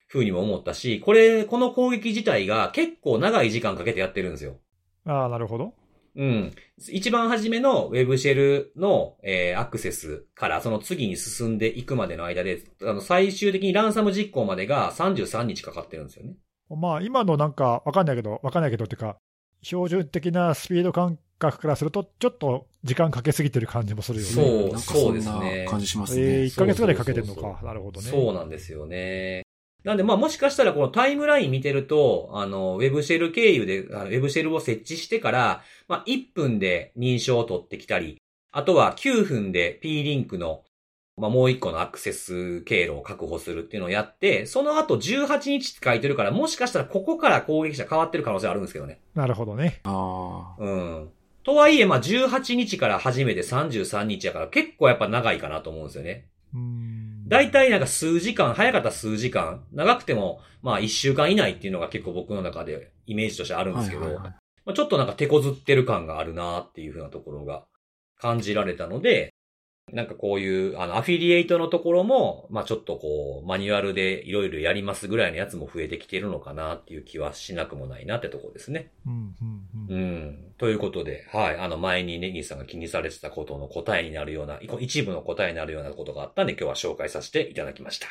[0.08, 4.58] ふうにも思ったし、これ、この攻撃自体が結構長い時間かけてやってるんですよ。
[5.06, 5.74] ああ、なるほど。
[6.16, 6.54] うん。
[6.92, 16.36] 一番初めの Web シェルの、えーアクセスからその次に進んでいくまでの間で、あの、最終的にランサム実行までが33日かかってるんですよね。
[16.76, 19.18] まあ、今のなんか、わかんないけど、わかんないけどっていうか、
[19.62, 24.32] 標準的なスピード感覚からすると、ちょっと時間かけすぎてる感じもするよね。
[24.34, 26.44] そうなんかそんですねな感じしますえー、ね。
[26.46, 27.62] 1ヶ月ぐらいかけてるのか。
[27.64, 28.10] なるほどね。
[28.10, 29.44] そうなんですよね。
[29.84, 38.18] なんで、まあもしかしたらこのタイムライン見てると、あの、ウェブシェル経由で、あのウェブシェルを設置してから、まあ1分で認証を取ってきたり、
[38.52, 40.64] あとは9分で P リンクの、
[41.16, 49.00] まあもう一個のアクセス経路を確保するっていうのをやって、その後18日って書いてるから、もしかしたらここから攻撃者変わってる可能性あるんですけどね。
[49.14, 49.82] なるほどね。
[49.84, 51.10] あうん。
[51.44, 56.26] とはいえ、まあ18日から始めて33日やから結構やっぱ長いかなと思うんですよね。
[56.54, 57.28] うーん。
[57.28, 63.76] 大体なんか数時間、早かったら数時間、長くてもまあ一週間以内っていうのが結構僕の中でイメージとしてあるあ。
[63.76, 64.34] んですけど、はいはいはい
[64.66, 67.66] まあ、ちょっとなんか手こずってる感があるなっていうふうなところが
[68.18, 69.34] 感じられたので、
[69.94, 78.92] なんかこういう、あの、アフィリエイトのところも、まあちょっとこう、マニュアルでいろいろやりますぐらいのやつも増えてきてるのかなっていう気はしなくもないなってところですね。
[79.06, 79.94] うん、うん、う。
[79.94, 80.54] うんん。
[80.58, 81.58] ということで、はい。
[81.58, 88.08] あの、前にね、ニーさんが気にされてたことの答えになるような、一部の答えになるようなことがあったんで、今日は紹介させていただきました。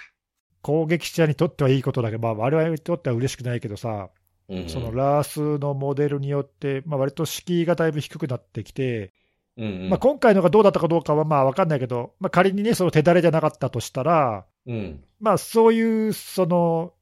[0.63, 4.11] 攻撃者にとってはいいことだけど、まあ、我々にとっては嬉しくないけどさ、
[4.49, 4.69] うん。
[4.69, 9.13] そのラースのモデルによって、まあ割と敷居がだいぶ低くなってきて、
[9.57, 9.89] うんうん。
[9.91, 15.05] まあ、今回のがどうだったかどうかはまあ分かんないけど、まあ、仮にね、その手だれじゃなかったとしたら、うん。
[15.21, 16.93] まあ、そういうその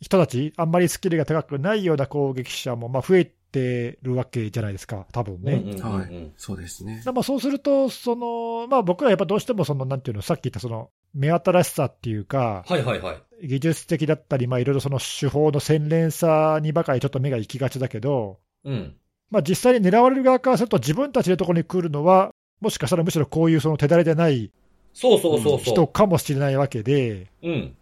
[0.00, 5.54] 人たち、あんまりスキルが高くないような攻撃者もまあ増えてるわけじゃないですか、多分ね。
[5.54, 6.32] うんうんうんうんはい。
[6.36, 7.02] そうですね。
[7.04, 13.46] だまあそうすると、そのまあ、僕はやっぱどうしてもその、なんていうの、さっき言ったその目新しさっていうか、はいはいはい。
[13.46, 18.96] 技術的だったり、まあいろいろその手法の洗練さにばかりちょっと目が行きがちだけど、うん。
[19.34, 22.30] まあ、実際に狙われる側からすると、自分たちのところに来るのは、
[22.60, 24.52] もしかしたらむしろこういうその手だれでない
[24.92, 27.48] そうそうそう人そかもしれないわけで、う。
[27.48, 27.76] うん。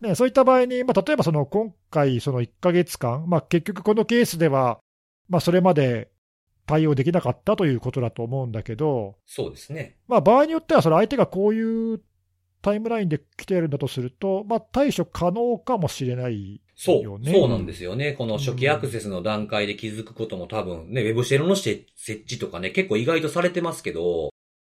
[0.00, 4.80] ね、そういった場合に、まあ、例えばその今回、その1ヶ月間、まあ、結局このケースでは、
[5.28, 6.10] まあ、それまで
[6.66, 9.98] 対応できなかったということだと思うんだけど、そうですね。
[10.08, 12.00] まあ、場合によっては、相手がこういう
[12.60, 17.28] タイムラインで来ているんだとすると、まあ、対処可能かもしれないそう。
[17.28, 18.12] そうなんですよね。
[18.12, 24.30] この初期アクセスの段階で気づくことも多分ね、ウェブシェルの設置とかね、結構意外とされてますけど、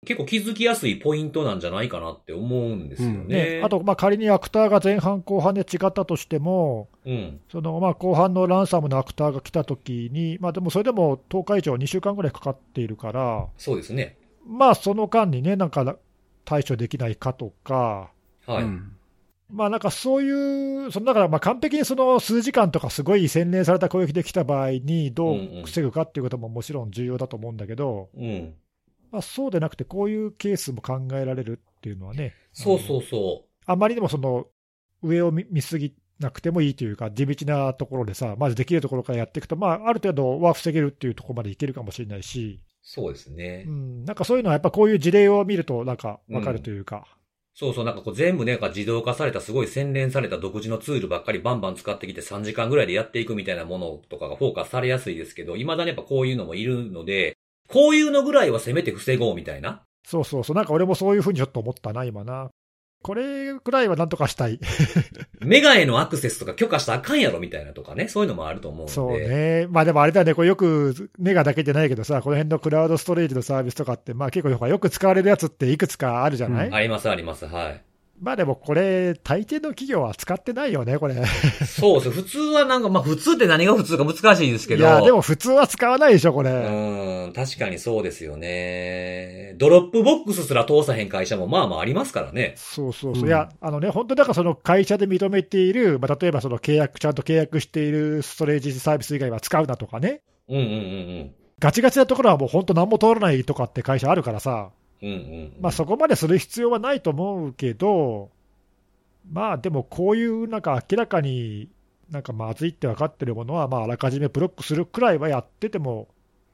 [0.06, 3.58] 結構気づきやすいポイントなんじゃないかなって思うんですよね。
[3.58, 7.40] ね、あと、まあ、仮にアクターが前半、後半で違ったとしても、うん。
[7.50, 14.16] そのまあ後半のランサムのアクターが来たときに、まあ、でもそれでも10日以上、2週間ぐらいかかっているから、そうですね。
[14.46, 15.96] まあその間にね、なんか
[16.44, 18.12] 対処できないかとか、
[18.46, 18.62] はい。
[18.62, 18.97] うん
[19.50, 28.54] まあなんかそういう、そのだからまあ完璧にその数時間とかすごい洗練された攻撃できた場合に、どう防ぐかっていうことももちろん重要だと思うんだけど、うん。
[29.10, 34.46] まあ、そうでなくて、こういうケースも考えられるっていうのはね、そうそうそあまりにもその
[35.02, 42.68] 上を見見すぎなくてもいいというか、地道なところでさ、まずできるところからやっていくと、まあ、ある程度は防げるっていうところまでいけるかもしれないし、う。
[42.82, 43.64] そうですね。
[43.66, 47.06] うん、なんかそういうのはやっぱこういう事例を見ると、なんかわかるというか、
[47.58, 57.36] そうそう、なんかこう全部ね、自動化されたすごい洗練された独自のツールばっかりバンバン使ってきて3時間ぐらいでやっていくみたいなものとかがフォーカスされやすいですけど、未だにやっぱこういうのもいるので、
[57.68, 59.82] こういうのぐらいはせめて防ごうみたいな。
[60.06, 62.48] そうそうそう、なんか俺もそういうふうにちょっと思ったな、今な。
[63.02, 64.58] これくらいはなんとかしたい。
[65.40, 68.92] メガへのアクセスとか許可したらあかんやろみたいなとかね、そういうのもあると思うんで。
[68.92, 69.66] そうね。
[69.70, 77.87] まあでもあれだね、これよくメガだけじゃないけどさ、この辺のクラウドストレージのサービスとかって、まあ結構よく使われるやつっていくつかあるじゃない、うんありますあります、はい。
[78.20, 81.14] まあでもこれ、大抵の企業は使ってないよね、これ。
[81.66, 82.10] そうです。
[82.10, 84.84] 普通はなんか、まあ普通って何が普通か難しいですけど。
[84.84, 86.50] いや、でも普通は使わないでしょ、これ。
[86.50, 89.54] うん、確かにそうですよね。
[89.58, 92.54] ドロップボックスすら通さへん会社もまあまあありますからね。
[92.56, 93.22] そうそうそう。
[93.22, 100.22] うんいや、あのね、本当だからその会社で認めている、まあ、例えばその契約、ちゃんと契約しているストレージサービス以外は使うなとかね。
[100.48, 104.70] うんうんうんガチガチなところはもう本当何も通らないとかって会社あるからさ。
[105.02, 105.08] うん。
[105.08, 105.52] うんうん。
[105.60, 108.30] まあそこまでする必要はないと思うけど、
[109.30, 111.68] まあでもこういうなんか明らかに
[112.10, 116.08] なんかまずいって分かってるものは、まああらかじめブロックするくらいはやってても、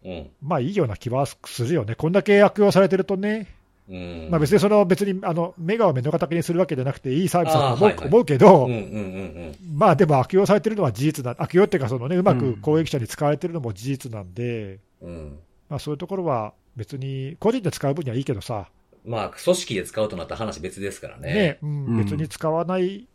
[0.04, 0.30] うん。
[0.42, 1.94] まあいいような気はするよね。
[1.94, 3.46] こんだけ悪用されてるとね。
[3.88, 4.28] うん。
[4.30, 8.68] まあ別にその別にあのメガを目の敵にするわけじゃなくていいサービスだと思う,、思うけど。
[9.74, 15.38] まあでも悪用されてるのは事実な、悪用っていうかそのね、うまく攻撃者に使われてるのも事実なんで、うん。
[15.68, 18.68] まあそういうところは別に個人で使う分にはいいけどさ、
[19.04, 21.34] まあ、組織で使うとなったら話別ですからね。
[21.34, 23.06] ね、うんうん別に使わない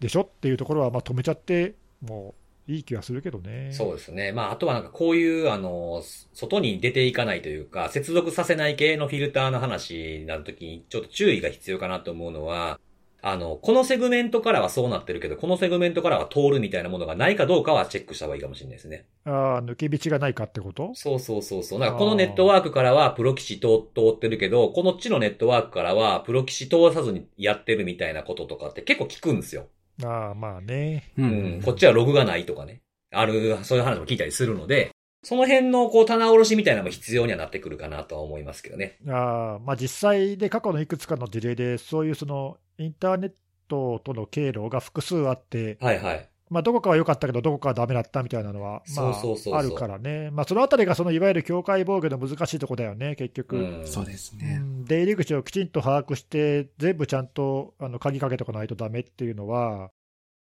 [0.00, 2.34] でしょっていうところは、まあ、止めちゃって、も
[2.68, 3.70] ういい気がするけどね。
[3.72, 4.32] そうですね。
[4.32, 6.02] まあ、あとはなんかこういう、あの、
[6.34, 12.78] 外に出ていかないというか、接続させない系のフィルターの話になるときに、ちょっと注意が必要かなと思うのは、
[13.20, 19.06] あの、このセグメントからはそうなってるけど、このセグメントからは通るみたいなものがないかどうかはチェックした方がいいかもしれないですね。
[19.24, 20.92] ああ、抜け道がないかってこと？
[20.94, 21.78] そうそうそうそう。
[21.80, 29.66] なんかこのネットワークからはプロキシ通通ってるけど、このっちのネットワークからはプロ棋士通さずにやってるみたいなこととかって結構聞くんですよ。
[30.04, 31.12] ああ、まあね。
[31.18, 31.62] ううん。
[31.64, 32.82] こっちはログがないとかね。
[33.12, 34.90] ある、そういう話も聞いたりするので、
[35.24, 38.98] その辺のこう棚卸しみたいなのも必要にはなってくるかなとは思いますけどね。
[39.08, 43.32] ああまあ、実際で過去のいくつかの事例で、そういうそのインターネッ
[43.68, 46.28] トとの経路が複数あって、はいはい。
[46.50, 53.56] まあ、どこかは良かったけど、どこかはダメだったみたいなのは、まそうそうそうそうあ、あるからね、まあ、そのあたりがそのいわゆる境界防御の難しいところだよね、結局。
[53.56, 53.86] うん。
[53.86, 54.58] そうですうね。
[54.58, 59.90] ん出入り口をきちんと把握して、全部ちゃんとあの鍵かけとかないとダメっていうのは、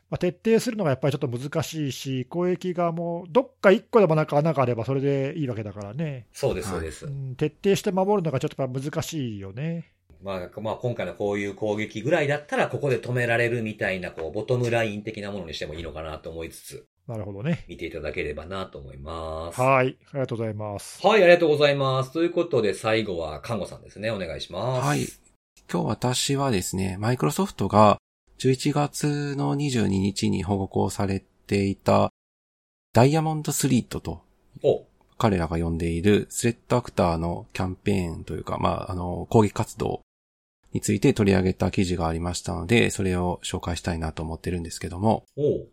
[0.09, 7.05] まあ、徹底するのがやっぱりちょっと難しいし、攻撃がもう、どっか一個でもなんか穴があればそれでいいわけだからね、そうです、そうです。
[7.05, 9.91] うん、徹底して守るのがちょっとやっぱ難しいよね。
[10.23, 17.65] まあ、まあ今回のこういう攻撃ぐらいだったら、ここで止められるみたいな、こう、ボトムライン的なものにしてもいいのかなと思いつつ、なるほどね。
[17.67, 19.59] 見ていただければなと思います。
[19.59, 21.05] はい、ありがとうございます。
[21.05, 22.13] はい、ありがとうございます。
[22.13, 24.11] ということで、最後は、看護さんですね。
[24.11, 24.87] お願いします。
[24.87, 25.07] はい。
[25.71, 27.97] 今日私はですね、マイクロソフトが
[28.39, 32.11] 11月の22日に報告をされていた
[32.93, 34.23] ダイヤモンドスリートと
[34.63, 34.85] お、
[35.17, 40.01] 彼らが呼んでいるスレッドアクターのキャンペーンというか、まあ、あの、攻撃活動
[40.73, 45.65] について取り上げた記事がありましたので、それを紹介したいなと思ってるんですけども、お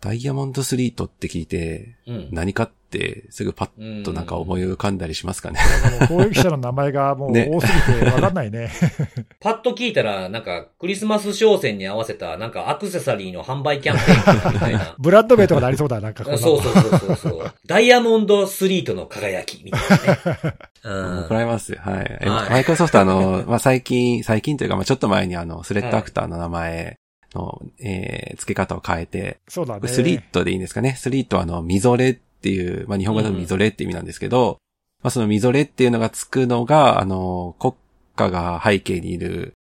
[0.00, 2.28] ダイヤモンドスリートって聞いて、うん。
[2.30, 2.83] 何かって
[3.30, 5.60] すぐパッとなんか思い浮かんだりしますかね。
[5.82, 8.70] なんかもう攻撃者の名前がもう ね多すぎて分かんないね。
[9.40, 14.94] パッと聞いたら、なんか、クリスマス商戦に合わせた、なんか、アクセサリーの販売キャンペーンみたいな。
[14.98, 17.52] ブランド名とかなりそうだ、なんかこそうそうそうそうそう。
[17.66, 19.80] ダイヤモンドスリートの輝き、みたい
[20.24, 20.54] なね。
[20.84, 21.18] うん。
[21.24, 21.78] 怒られますよ。
[21.82, 22.20] はい。
[22.50, 26.98] マイクロソフトあの、まあ、最近、最近というか、まあ、ちょっと前にあの、スレッドアクターの名前
[27.34, 29.88] の、えー付け方を変えて、そうだね。
[29.88, 30.94] スリートでいいんですかね。
[30.98, 34.58] スリートはあの、みぞれっていう、まあ、日本語だとみぞれって意味なんですけど、
[35.02, 37.72] まあ、そのみぞれっていうのがつくのが、あの、国
[38.16, 39.54] 家が背景にいる、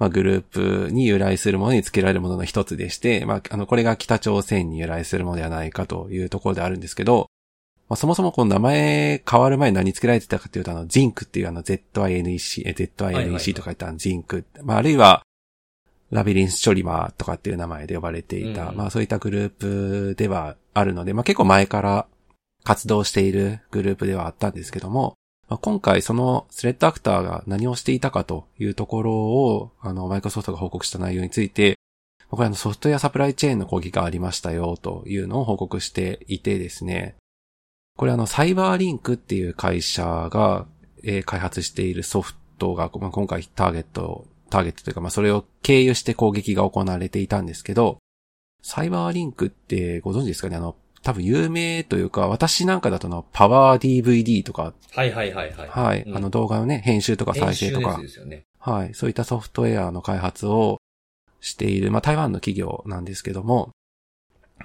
[0.00, 7.28] まあ、グループに由来するものに付けられるものの一つでして、まあ、あの、これが北朝鮮に由来するものではないかというところであるんですけど、
[7.88, 15.22] まあ、そもそもこの名前変わる前に何付けられてたかというと、あの、ジンクっていうあの、ZINEC、ZINEC とか言ったジンク、まあ、あるいは、
[16.10, 18.76] ラビリンスチョリマーとかっていう名前で呼ばれていた、うん。
[18.76, 22.06] まあそういったグループではあるので、まあ結構前から
[22.64, 25.14] 活動しているグループではあったんですけども、
[25.48, 31.76] まあ、今回そのスレッドアクターが何をしていたかというところを、あの、マイクロソフトが報告した内容について、
[32.30, 37.16] これあのソフトウェアサプライチェーンの攻撃がありましたよというのを報告していてですね、
[37.96, 40.66] これあの、サイバーリンクっていう会社が、
[41.04, 47.98] え開発しているソフトが、まあ、今回ターゲット、ターゲットというか、まあ、それを経由して攻撃が行われていたんですけど、
[48.62, 50.56] サイバーリンクってご存知ですかね？
[50.56, 50.74] あの、
[51.04, 55.68] 多分有名というか、私なんかだとあの、パワー DVD とか、はいはいはいはい。
[55.68, 58.44] はい、うんあの動画のね、編集とか再生とかですよね。
[58.58, 58.94] はい。
[58.94, 60.80] そういったソフトウェアの開発を
[61.40, 63.70] している、まあ、台湾の企業なんですけども、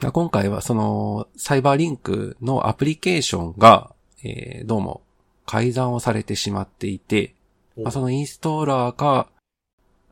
[0.02, 5.02] まあ今回はその、サイバーリンクのアプリケーションが、えーどうも
[5.46, 7.34] 改ざんをされてしまっていて、
[7.76, 9.28] おまあ、そのインストーラーが、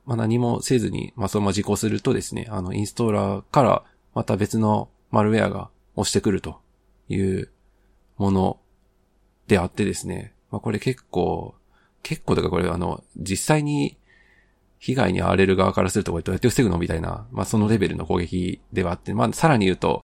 [0.06, 3.84] まあ、何もせずに、まあ、そのまま実行するとですね、あの、インストーラーから
[4.16, 6.62] また別のマルウェアが押してくると
[7.10, 7.50] いう
[8.18, 8.60] もの
[9.48, 11.56] であってですね、まあ、これ結構、
[12.04, 13.98] 結構だかこれあの、実際に
[14.80, 20.02] 被害に遭われる側からするとこれどうやって防ぐのみたいな、まあ、そのレベルの攻撃ではあって、まあ、さらに言うと、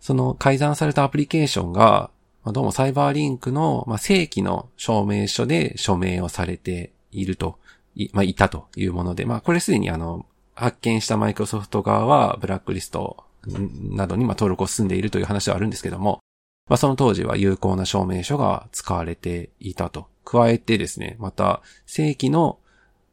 [0.00, 2.10] その改ざんされたアプリケーションが、
[2.42, 7.58] まあ、どうもサイバーリンクの、まあ、正規の証明書で署名をされていると、
[7.94, 16.20] いまあ、いたというもので、まあ、これすでにあの、発見したマイクロソフト側はブラックリストなどにまあ登録を進んでいるという話ではあるんですけども、
[16.68, 20.08] まあ、その当時は有効な証明書が使われていたと。
[20.24, 22.58] 加えてですね、また、正規の、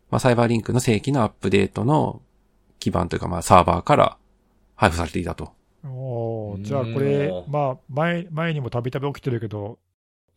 [0.10, 2.24] まあ、サイバーリンクの正規のアップデートの
[2.80, 4.18] 基盤というか、まあ、サーバーから
[4.76, 5.52] 配布されていたと。
[5.86, 9.78] おーじゃあこれう、んまあ前、前にもたびたび起きてるけど、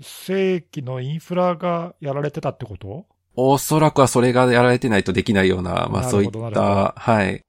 [0.03, 3.07] 正規のインフラがやられてたってこと？
[3.37, 7.43] おそらくはそれがやられてないとできないような、まあ、なそういった、はい、うん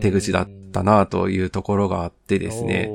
[0.00, 2.90] 手口だったなというところがあってですね。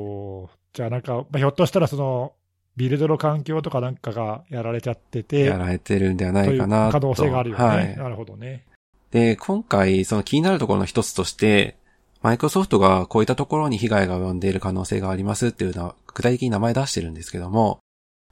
[0.72, 2.32] じゃあなんか、まあ、ひょっとしたらその、
[2.76, 7.00] ビルドの環境とかなんかがやられちゃってて、やられてるんではなといかなと。
[7.00, 7.64] 可能性があるよね。
[7.64, 7.96] はい。
[7.96, 8.64] なるほどね。
[9.10, 11.76] で、今回、その気になるところの一つとして、
[12.22, 17.80] マイクロソフトがこういったところに被害が及んでいる可能性がありますっていうのは具体的に名前出してるんですけども、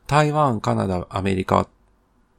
[0.06, 1.68] 台湾、カナダ、アメリカ、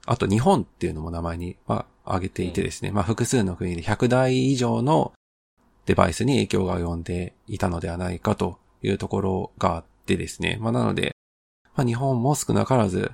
[0.05, 5.13] あと日本っていうのも名前に、まあ、挙げていてですね、まあ複数の国で100台以上の
[5.87, 11.15] デバイスに影響が及んでいたのではないかというところがあってですね、まあなので、
[11.75, 13.11] まあ日本も少なからず、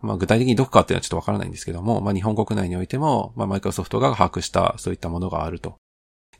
[0.00, 5.74] まあ具体的にどこかっていうのはちょっとわからないんですけども、まあ日本国内においても、まあマイクロソフトが把握したそういったものがあると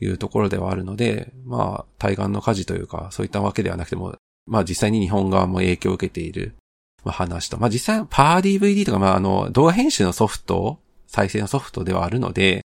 [0.00, 4.14] いうところではあるので、まあ対岸の火事というか、そういったわけではなくても、
[4.46, 6.54] まあ実際に日本側も影響を受けている、
[7.02, 10.78] ま話と、まあ実際パー DVD とか、まああの動画編集のソフト、
[11.08, 12.61] 再生のソフトではあるので、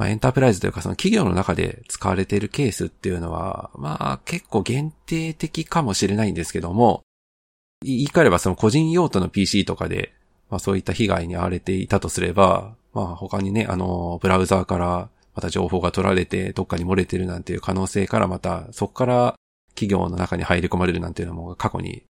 [0.00, 7.02] まあエンタープライズというかその企業の中で使われているケースっていうのは、まあ結構限定的かもしれないんですけども、
[7.84, 10.14] 言い換えればその個人用途の PC とかで、
[10.48, 19.34] まあそういった被害に遭われていたとすれば、まあ他にね、あの、ブラウザーからまた情報が取られてどっかに漏れてるなんていう可能性からまたそこから
[19.74, 22.04] 企業の中に入り込まれるなんていうのも過去に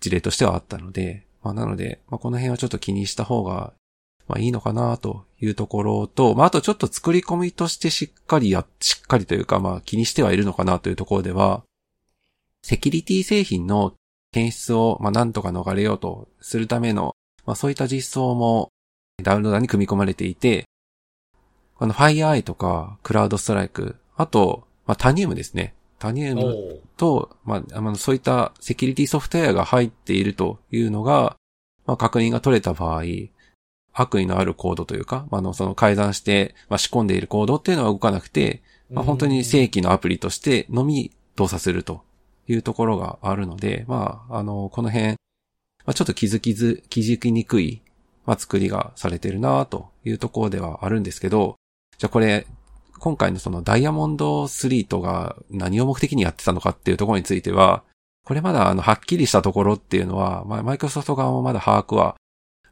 [0.00, 3.74] 事例としてはあったので、まあなので、まあこの辺はちょっと気にした方が、
[4.28, 11.64] まあいいのかなというところと、まああとちょっと作り込みとしてしっかりや、しっかりというかまあ気にしてはいるのかなというところでは、
[12.62, 13.94] セキュリティ製品の
[14.32, 17.16] 検出をまあなんとか逃れようとするための、
[17.46, 18.70] まあそういった実装も
[19.22, 20.66] ダウンローダーに組み込まれていて、
[21.78, 25.74] この FireEye とか、クラウドストライク、あと、まあ、タニウムですね。
[25.98, 31.36] タニウムと、まあ、あの、そういったセキュリティソフトウェアが入っているというのが、
[31.86, 33.02] まあ、確認が取れた場合、
[34.00, 42.02] 悪意のあるコードというか、まあ、の、その改ざんして、まあ、仕込んでいるコードっていうのは動かなくて、まあ、本当に正規のアプリとしてのみ動作すると
[42.46, 45.16] いうところがあるので、まあ、あの、この辺、ま
[45.86, 47.82] あ、ちょっと気づきず、気づきにくい、
[48.24, 51.56] まあ、作りがされてるなというところではあるんですけど、
[51.98, 52.46] じゃあこれ、
[52.98, 57.82] 今回のそのダイヤモンド3とが何を目的にやってたのかっていうところについては、
[58.24, 62.16] これまだあの、はっきりしたところっていうのは、まあ、マイクロソフト側もまだ把握は、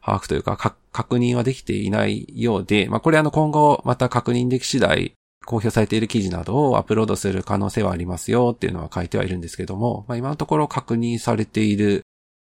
[0.07, 12.03] 把握というか、か確認はできていないようで、まあ、これあの、今後また確認でき次第、公表されている記事などをアップロードする可能性はありますよっていうのは書いてはいるんですけども、まあ、今のところ確認されている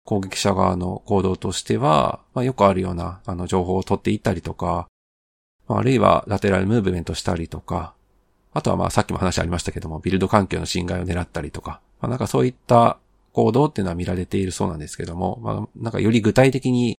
[0.05, 4.87] 攻撃者側の行動としては、まあ、よくあるような、あの、情報を取っていったりとか、
[5.67, 7.95] まああるいはラテラルムーブメントしたりとか、
[8.53, 12.99] あとはまあさっきも話ありましたけども、ビルド環境の侵害を狙ったりとか、まあなんかそういった
[13.33, 16.97] 行動っていうのは見られているそうなんですけども、まあなんかより具体的に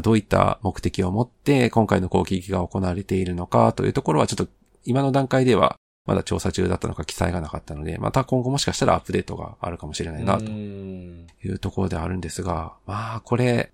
[0.00, 4.48] どういった目的を持って今回の攻撃が行われているのかというところはちょっと
[4.84, 5.76] 今の段階では
[6.06, 13.72] まだ調査中だったのか記載がなかったので、また今後もしかしたらアップデートがあるかもしれないなというところであるんですが、まあこれ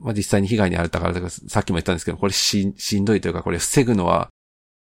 [0.00, 4.30] まあ、実際に被害に遭ったからとか、さっきも言ったんですけど、これししんどいというか、これ防ぐのは、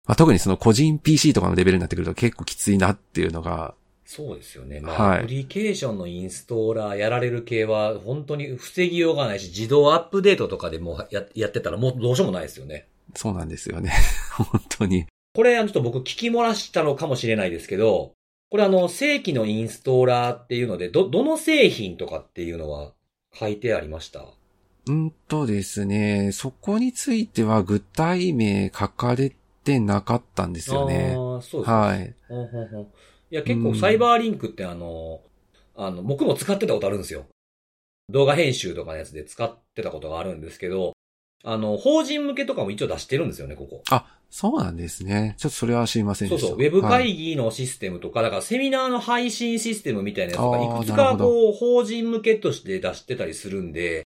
[0.08, 3.76] まあ、特にその個人 PC とかのレベルになってくると結構きついなっていうのが、
[4.14, 4.82] そうですよね。
[4.82, 12.90] まあ、はい、アプリケーションのインストーラーやられる系は、本当に防ぎようがないし、自動アップデートとかでもややってたらもうどうしようもないですよね。
[13.16, 13.94] そうなんですよね。
[14.36, 15.06] 本当に。
[15.34, 18.12] これ、ちょっと僕聞き漏らしたのかもしれないですけど、
[18.50, 22.92] これあの、正規のインストーラーっていうので、ど、どの製品とかっていうのは
[23.34, 24.26] 書いてありました？
[24.88, 29.34] うんとですね、そこについては具体名書かれ
[29.64, 31.16] てなかったんですよね。
[31.18, 32.14] ああ、そうですはい。
[33.32, 35.22] いや、結構サイバーリンクってあの、
[35.76, 37.26] うん、あの、僕も使ってたことあるんですよ。
[38.10, 40.94] 動画編集とかのやつで使ってたことがあるんですけど、
[41.44, 43.84] あの、法人向けとかも一応出してるんですよね、ここ。
[43.90, 45.36] あ、そうなんですね。
[45.38, 46.48] ちょっとそれは知りませんでした。
[46.48, 46.66] そうそう。
[46.66, 54.06] ウェブ会議のシステムとか、はい、だからセミナーの配信システムみたいなやつがいくつかこう、法人向けとして出してたりするんで、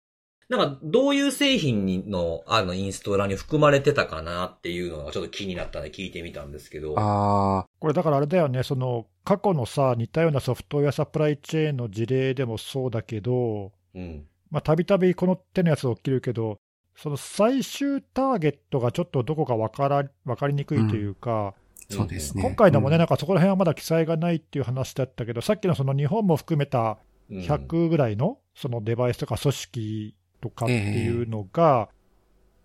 [0.53, 6.95] なんか、どういう製品の、あの、インストーラーに含まれてたかなっていうのがちょっと気になったんで聞いてみたんですけど。
[6.99, 7.67] ああ。
[7.81, 14.27] これだからあれだよね、その、過去のさ、似たようなソフトウェアサプライチェーンの事例でもそうだけど、うん。
[14.51, 16.59] まあ、たびたびこの手のやつ起きるけど、
[16.95, 21.55] その最終ターゲットがちょっとどこか分から分かりにくいというか、
[21.91, 26.99] うん、そうですね今回のもね、なんかそこら辺はまだ記載がないっていう話だったけど、さっきのその日本も含めた
[27.31, 31.95] 100ぐらいのそのデバイスとか組織とかっていうのが、え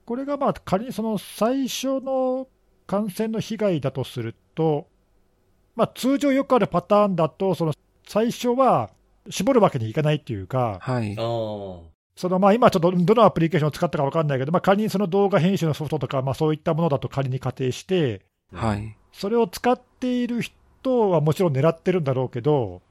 [0.06, 2.48] これがまあ仮にその最初の
[2.88, 4.88] 感染の被害だとすると、
[5.76, 7.74] まあ、通常よくあるパターンだと、その
[8.08, 8.90] 最初は
[9.30, 18.22] 絞るわけにいかないっていうか、はい、そのまあ今、ちょっとどのアプリケーションを使ったか分かんないけど、まあ、仮にその動画編集のソフトとか、まあ、そういったものだと仮に仮定して、
[18.52, 22.82] はい、それを使っている人はもちろん狙ってるんだろうけど、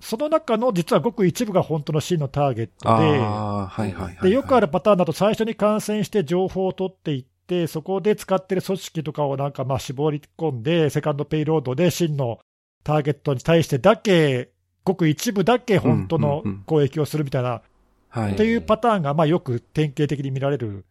[0.00, 12.38] その中の実はごく一部が本当の真のターゲットで、でよくあるパターンだと、最初に感染して情報を取っていって、そこで使ってる組織とかをなんかまあ絞り込んで、セカンドペイロードで真の
[12.82, 14.50] ターゲットに対してだけ、
[14.84, 17.62] ごく一部だけ本当の攻撃をするみたいな、
[18.08, 18.36] はい。
[18.36, 18.44] と。
[18.44, 20.86] いうパターンがまあよく典型的に見られる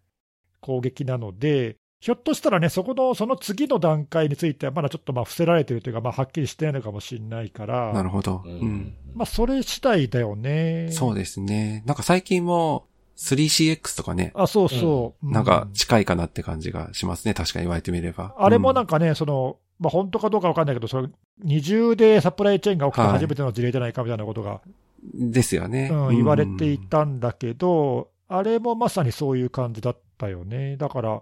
[0.61, 8.41] 攻撃なので、ひょっとしたらね、そこの、その次の段階については、まだちょっとまあ伏せられてるというか、まあ、はっきりしてないのかもしれないから、なるほど。
[8.45, 8.93] ううんん。
[9.13, 10.89] まあ、それ次第だよね。
[10.91, 11.83] そうですね。
[11.85, 12.87] なんか最近も
[13.17, 15.27] 3CX とかね、あ、そうそう。
[15.27, 17.33] うなんか近いかなって感じがしますね。
[17.33, 18.33] 確かに言われてみれば。
[18.37, 21.09] あれもなんか、かね、その、まあ、本当かどうかわかんないけど、その
[21.43, 24.61] 二重でサプライチェーンが起きたはい初めての事例じゃないかみたいなことが、
[25.13, 25.89] ですよね。
[25.91, 30.77] うん言われていたんだけど、あれもまさにそういう感じだったよね。
[30.77, 31.21] だから、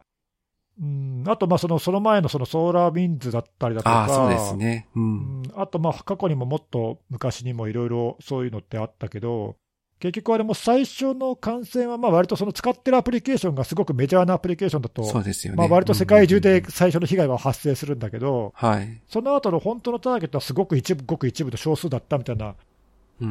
[0.80, 4.88] うん、あと、まあ、その、その前のそのソーラーウィンズだったりだとか、ああ、そうですね。
[4.95, 4.99] う。
[4.99, 9.55] うんんあと、まあ、過去にももっと昔にもいろいろそういうのってあったけど、
[9.99, 15.57] 結局あれも最初の感染は、まあ、割とその使ってるアプリケーションがすごくメジャーなアプリケーションだと、そうですよね。
[15.57, 19.01] まあ、割と世界中でうん最初の被害は発生するんだけど、はい。
[19.07, 22.55] その後の本当のターゲットはすごく一部、ごく一部と少数だったみたいなうん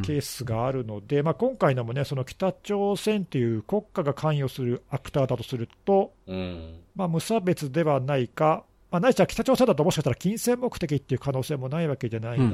[0.03, 6.81] ケースがあるので、まあ、今回のもね、その北朝鮮っていう国家が関与するアクターだとすると、うん。
[6.95, 12.47] まあ、無差別ではないか、まあ、ないしは北朝鮮だともしかしたら金銭目的っていう可能性もないわけじゃないうんう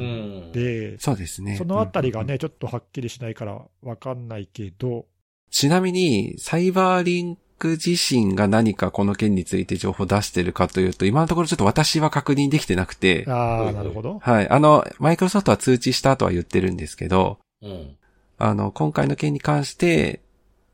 [0.49, 0.53] ん。
[0.53, 1.57] で、そうですね。
[1.57, 5.07] そのあたりがうんね、ちょっとはっきりしないから分かんないけど、
[5.53, 14.19] ちなみに、サイバーリンク自身が何かこの件について情報を出してるかというと、今のところちょっと私は確認できてなくて、ああ、なるほど。
[14.19, 14.49] はい。
[14.49, 17.97] あの、マイクロソフトは通知したとは言ってるんですけど、うん。
[18.39, 20.21] あの、今回の件に関して、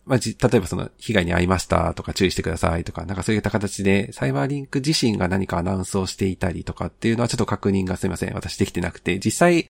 [0.06, 8.32] まあ、じ例えばその、被害に遭いましたとか注意してくださいとか、なんかそういった形で、サイバーリンク自身が何かアナウンスをしていたりとかっていうのはちょっと確認がすいません。
[8.32, 9.66] 私できてなくて、実際、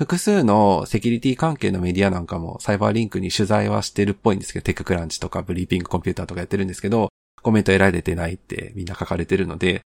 [0.00, 7.10] 複数のセキュリティ関係のメディアなんかもサイバーリンクに取材はしてるっぽいんですけど、テッククランチとかブリーピングコンピューターとかやってるんですけど、
[7.42, 9.82] コメント得られてないってみんな書かれてるので、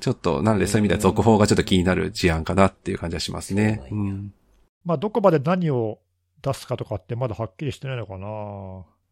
[0.00, 3.82] ちょっと、なのでそういう意味では続報がちょっと気になる事案かなっていう感じはしますね。
[3.88, 4.32] そうなん。
[4.84, 5.98] まあ、どこまで何を
[6.42, 8.26] 出すかとかってまだはっきりしてないのかな。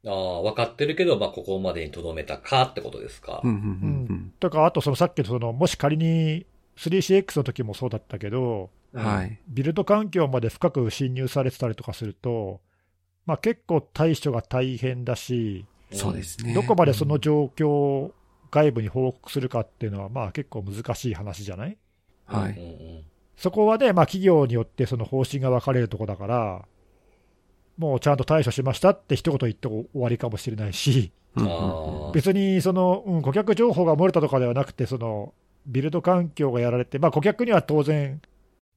[0.07, 3.41] ああ、分かってるけど、まあ、ここまでに留めたかってことですか。
[3.43, 8.69] うん、うん、うんとか、あとそのさっきのその、もし仮に 3CX の時もそうだったけど、うん。
[8.95, 9.39] はい。
[9.49, 12.61] ビルド環境まで深く侵入されてたりとかすると、
[13.27, 16.53] まあ、結構対処が大変だし、うんそうですね。
[16.53, 18.15] どこまでその状況を
[18.51, 21.79] 外部に報告するかっていうのは、まあ結構難しい話じゃない？
[22.27, 23.05] はい。
[23.39, 26.67] そこはね、まあ、企業によってその方針が分かれるところだから、
[27.79, 31.11] もうちゃんと対処しましたって一言言って終わりかもしれないし、
[32.13, 35.33] 別にその、うん、顧客情報が漏れたとかではなくて、その
[35.67, 38.21] ビルド環境がやられて、まあ、顧客には当然、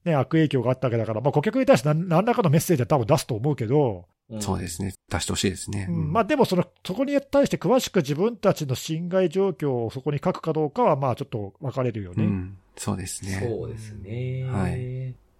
[0.04, 4.94] ね、悪影響があったわけだから、まあ、顧客に対して何何らかのメッセージは多分出すと思うけど、うんそうですね。
[5.10, 5.86] 出してほしいですね。
[5.90, 12.24] うんまあ、でもその、そこに対して詳しく自分たちの侵害状況をそこに書くかどうかは、まあちょっと分かれるよね。
[12.24, 12.56] うん。
[12.76, 13.46] そうですね。
[13.46, 14.44] そうですね。
[14.44, 14.72] はい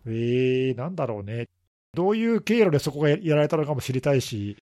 [0.05, 1.49] えー、なんだろうね。
[1.95, 4.57] どういう経路でそこがややられたのかも知りたいし、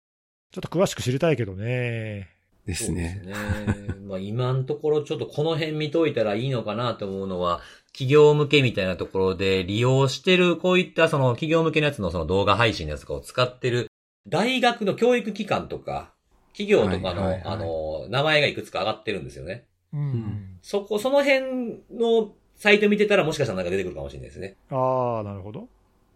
[0.53, 2.29] ちょっと詳しく知りたいけどね。
[2.67, 3.23] ですね。
[3.25, 3.95] そうですね。
[4.07, 7.61] まあ今のところちょっとこの辺見といたらいいのかなと思うのは、
[7.93, 13.91] 企業向けみたいなところで利用してる、こういったその企業向けのやつのその動画配信のやつとかを使ってる
[14.29, 16.13] 大学の教育機関とか、
[16.53, 19.67] 企業とかの、はいはいはいあの、名前がいくつか上がってるんですよね。
[19.93, 20.01] うん。
[20.01, 24.57] んそこ、その辺のサイト見てたらもしかしたらなんか出てくるかもしれないですね。
[24.71, 25.69] ああ、なるほど。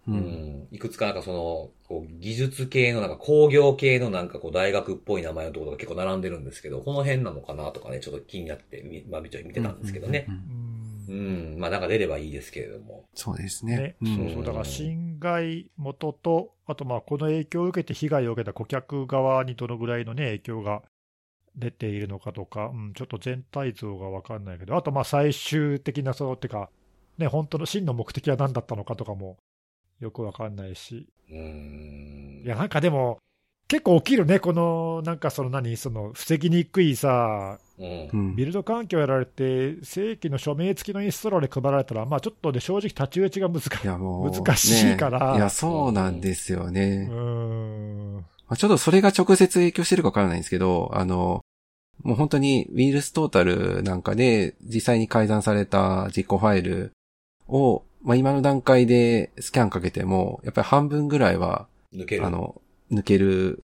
[0.06, 0.12] う。
[0.12, 0.68] うんん。
[0.70, 10.30] いくつかなんかその、こう、技術系のなんか工業系のなんかこう大学っぽい名前のところが結構並んでるんですけど、この辺なのかなとかね、ちょっと気になってみ、まあ見て見てたんですけどねう。
[10.30, 10.73] んうんうんうん
[11.08, 11.56] うん。
[11.58, 13.04] まあなんか出ればいいですけれども。
[13.14, 14.08] そうですねね。
[14.08, 20.82] んそうそう、だから侵害元と、あとまあこの影響を受けて被害を受けた顧客側にどのぐらいの、ね、影響が
[21.56, 26.70] 出ているのかとか、うん、ちょっと全体像が分かんないけど、あとまあ最終的な、そのってか、
[27.18, 29.36] ね、本当の真の目的は何だったのかとかも
[30.00, 32.42] よく分かんないし、うーん。
[32.44, 33.18] いや、なんかでも、
[33.68, 38.16] 結構起きるね、このなんかその何、その防ぎにくいさ、うんう。
[38.16, 43.86] んビルド環境やられて、正規の署名付きのインストーラーで配られたら、まあちょっとね、正直、太刀打ちが難しいい。
[43.86, 44.30] やもう。
[44.30, 47.08] 難しいからねいや、そうなんですよね。
[47.10, 51.40] うーんまあちょっとそれが直接影響してるかわからないんですけど、あの、
[52.02, 56.92] もう本当にウイルストータルなんかで実際に改ざんされた実行ファイル
[57.48, 62.26] を、まあ今の段階でスキャンかけても、やっぱり半分ぐらいは、抜ける。
[62.26, 62.60] あの、
[62.92, 63.60] 抜ける、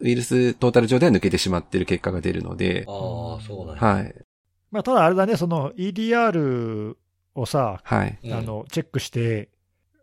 [0.00, 4.14] ウイルストータル上では抜けてしまってる結果が出るので、ああ、そうなんやはい、
[4.70, 6.96] まあ、ただあれだね、その EDR
[7.34, 8.18] をさ、はい。
[8.22, 9.48] うんあのチェックして、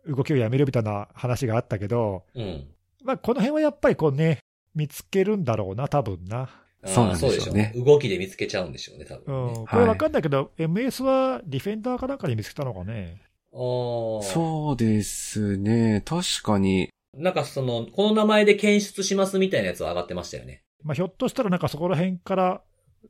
[0.06, 2.66] 動きをやめるみたいな話があったけど、うん。
[3.04, 4.38] まあ、この辺はやっぱりこうね、
[4.74, 6.48] 見つけるんだろうな、多分な。
[6.84, 9.62] そうなんでしょうね動きで見つけちゃうんでしょうね、多う分ね。
[9.62, 13.22] ん、これ分かんないけど、MS はディフェンダーかなんかに見つけたのかね。
[13.52, 16.02] あーそうですね。
[16.04, 16.88] 確かに。
[17.14, 20.62] なんかその、この名前で検出しますみたいなやつは上がってましたよね。
[20.82, 22.62] まあ、ひょっとしたらなんかそこら辺から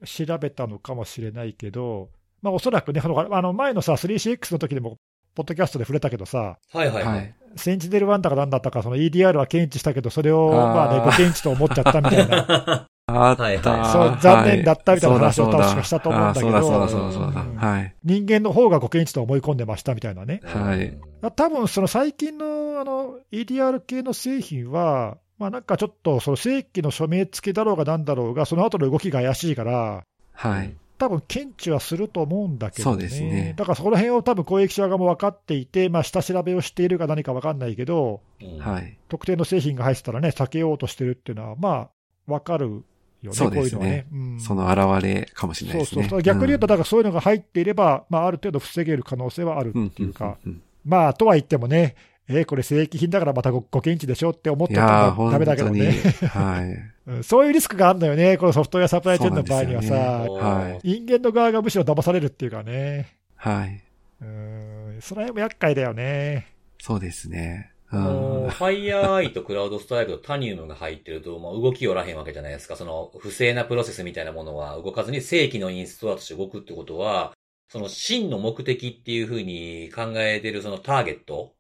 [0.05, 4.97] 調べたのかもしれないけど、まあ、おそらくね、あのあの前のさ、3CX の時でも、
[5.35, 7.05] ポッドキャストで触れたけどさ、はいはいはい。
[7.05, 7.35] はい。
[7.57, 13.43] センチネル1だかなんだったか、その EDR は検知したけど、それをまあね、ご検知と思っちゃったみたいな、 あった。
[13.43, 17.41] はいはいそう残念だったみたいな話を確かしたと思うんだけどあそうだそうだそうだそうだ。
[17.43, 17.95] うんはい。
[18.05, 20.41] 人間の方がご検知と思い込んでましたみたいなね。
[20.45, 21.01] はいうん
[21.37, 30.75] 多分その最近のあの EDR 系の製品は、まあ、なんかちょっとその正規の署名付きだろうがなんだろうが、その後の動きが怪しいから、はい。
[30.99, 38.99] 多分検知はすると思うんだけど、ね、そうですねだからそこら辺を多分攻撃者側も分かっていて、まあ、下調べをしているか何か分かんないけど、うんはい。
[39.09, 41.91] 特定の製品が入ってたらね、避けようとしてるっていうのは、まあ、
[42.27, 42.85] 分かる
[43.23, 44.07] よね、そうですねこういうのはね。
[44.13, 46.03] うんその現れかもしれないですね。
[46.03, 50.39] そうそう逆に言うと、んだからそういうのが入っていれば、まあ、ある程度防げる可能性はあるっていうか、
[50.85, 51.97] まあ、とは言ってもね、
[52.29, 55.71] えーこれ正規品だからまたごご検知でしょって思ってもダメだけど。
[55.71, 55.93] ね、
[56.29, 56.93] はい。
[57.07, 63.83] うんそういうリスクがあるのよね、このソフトウェアサプライチェーンの場合にはさ、ねはい人間の側がむしろ騙されるっていうかね、はい。
[64.21, 66.47] うん、その辺も厄介だよね。
[66.81, 67.72] そうですね。
[67.93, 68.51] うあのん。
[68.51, 72.77] ファイヤーアイとクラウドストライクとタニウムが入ってると、もう動きよらへんわけじゃないですか。
[72.77, 77.33] その不正なプロセスみたいなものは動かずに正規のインストーラーとして動くってことは、
[77.69, 81.55] その真の目的っていうふうに考えてるそのターゲット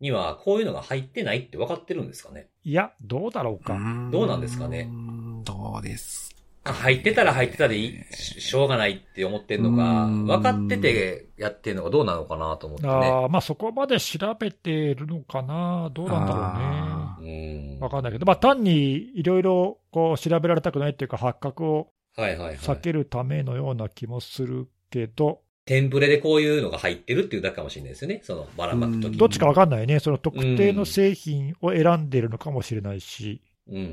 [0.00, 2.48] にはこういうのが入ってないって分かってるんですかね。
[2.62, 3.78] いや、どうだろうか。
[4.10, 6.33] どうなんですかねうんどうですあ
[6.72, 12.90] 入ってたら入ってたでいい、ししょうがないって思ってんのか、うん分かっててやってんのかどうなのかなと思ってね。
[12.90, 16.48] あーまあ、そこまで調べてるのかな、どうなんだろうね。
[16.50, 17.80] あうん。
[17.80, 22.56] わかんないけど、まあ、単にいろいろこう調べられたくないっていうか、発覚をはいはいはい。
[22.56, 28.20] 避けるためのような気もするけど、テンプレでこういうのが入ってるっていうだけかもしれないですよね。
[28.22, 29.16] そのばらまくとき。
[29.16, 33.84] どっちかわかんないね、その特定の製品を選んでるのかもしれないし、うんうんう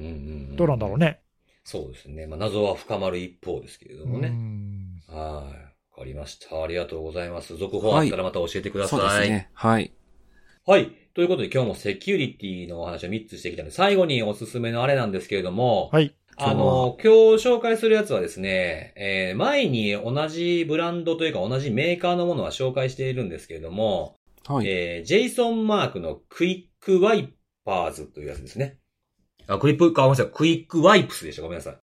[0.54, 0.56] ん。
[0.56, 0.98] どうなんだろう。
[0.98, 1.22] ね。
[1.64, 2.28] そうですね。
[2.28, 4.30] まあ、謎は深まる一方ですけれどもうね。
[4.30, 5.72] んはい。
[5.92, 6.64] わかりました。
[6.64, 7.58] ありがとうございます。
[7.58, 9.00] 続報あったらまた教えてください。
[9.00, 9.50] そうですね。
[9.54, 9.94] はい。
[10.66, 10.92] はい。
[11.14, 16.16] ということで今日もセキュリティのお話を3つしてきたので、最後におすすめのあれなんですけれども、はい。
[16.38, 24.16] あの、今日紹介するやつはですね、えー前に同じブランドというか同じメーカーのものは紹介しているんですけれども、
[24.48, 24.68] はい。
[24.68, 27.34] えージェイソンマークのクイックワイ
[27.66, 28.78] パーズというやつですね。
[29.56, 30.32] あ、クイック、あ、ごめんなさい。
[30.34, 31.42] クイックワイプスでした。
[31.42, 31.78] ごめんなさい。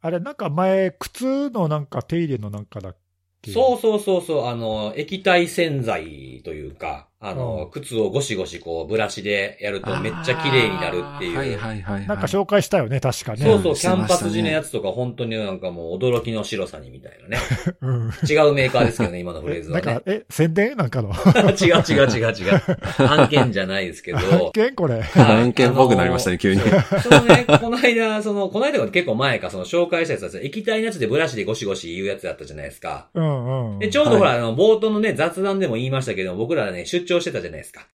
[0.00, 2.96] あれ、なんか前、靴のなんか手入れのなんかだっ
[3.42, 3.52] け？
[3.52, 11.36] そうそうそうそう、あの、液体洗剤というか、あの、うん靴をゴシゴシこう、ブラシでやるとめっちゃ綺麗になるっていう。
[11.36, 12.06] はいはいはいはい。
[12.06, 13.38] なんか紹介したよね、確かね。
[13.38, 17.38] そうそう、うんキャンパス地のやつとか本当になんかもう驚きの白さにみたいなね。
[17.82, 18.10] うん。
[18.28, 21.10] 違うメーカーですけどね、今のフレーズはねなんか。、え、宣伝なんかの？
[21.60, 23.06] 違う違う違う違う。
[23.08, 24.18] 案件じゃないですけど。
[24.46, 25.02] 案件これ。
[25.16, 26.60] 案件っぽくなりましたね、急に。
[26.60, 26.70] そう
[27.02, 33.08] そのね、この間、その、この間が結構前か、その紹介したやつは液体のやつでブラシでゴシゴシ言うやつだったじゃないですか。
[33.14, 33.78] うんうん。
[33.80, 37.88] で、ちょうどほら、あの、冒頭のね、雑談でも言いましたけど、僕らね、出張してたじゃないですか。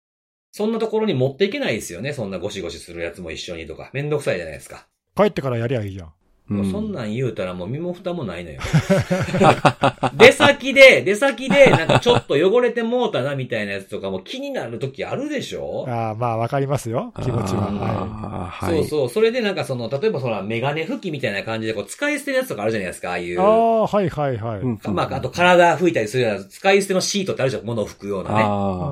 [0.50, 3.90] そんなところに持っていけないですよね、そんなゴシゴシするやつも一緒にとか。
[3.92, 4.86] めんどくさいじゃないですか。
[5.16, 6.12] 帰ってからやりゃいいじゃん。
[6.48, 8.58] もうそんなん言うたらもう身も蓋もないのよ。
[10.18, 15.86] 出先で、出先で、なんかちょっと汚れてもうたなみたいなやつとかも気になる時あるでしょ？
[15.88, 18.50] ああ、まあわかりますよ、気持ちは。
[18.50, 18.76] はい。
[18.76, 19.08] そうそう。
[19.08, 23.36] それでなんかその、例えばそら、メガネ拭きみたいな感じでこう使い捨てのやつとかあるじゃないですか、ああいい。
[23.36, 23.40] う。
[23.40, 24.58] ああ、はいはいはい。
[24.60, 28.42] うんまあ、あと体拭いたりするような、使い捨てのシートってあるじゃん、物を拭くようなね。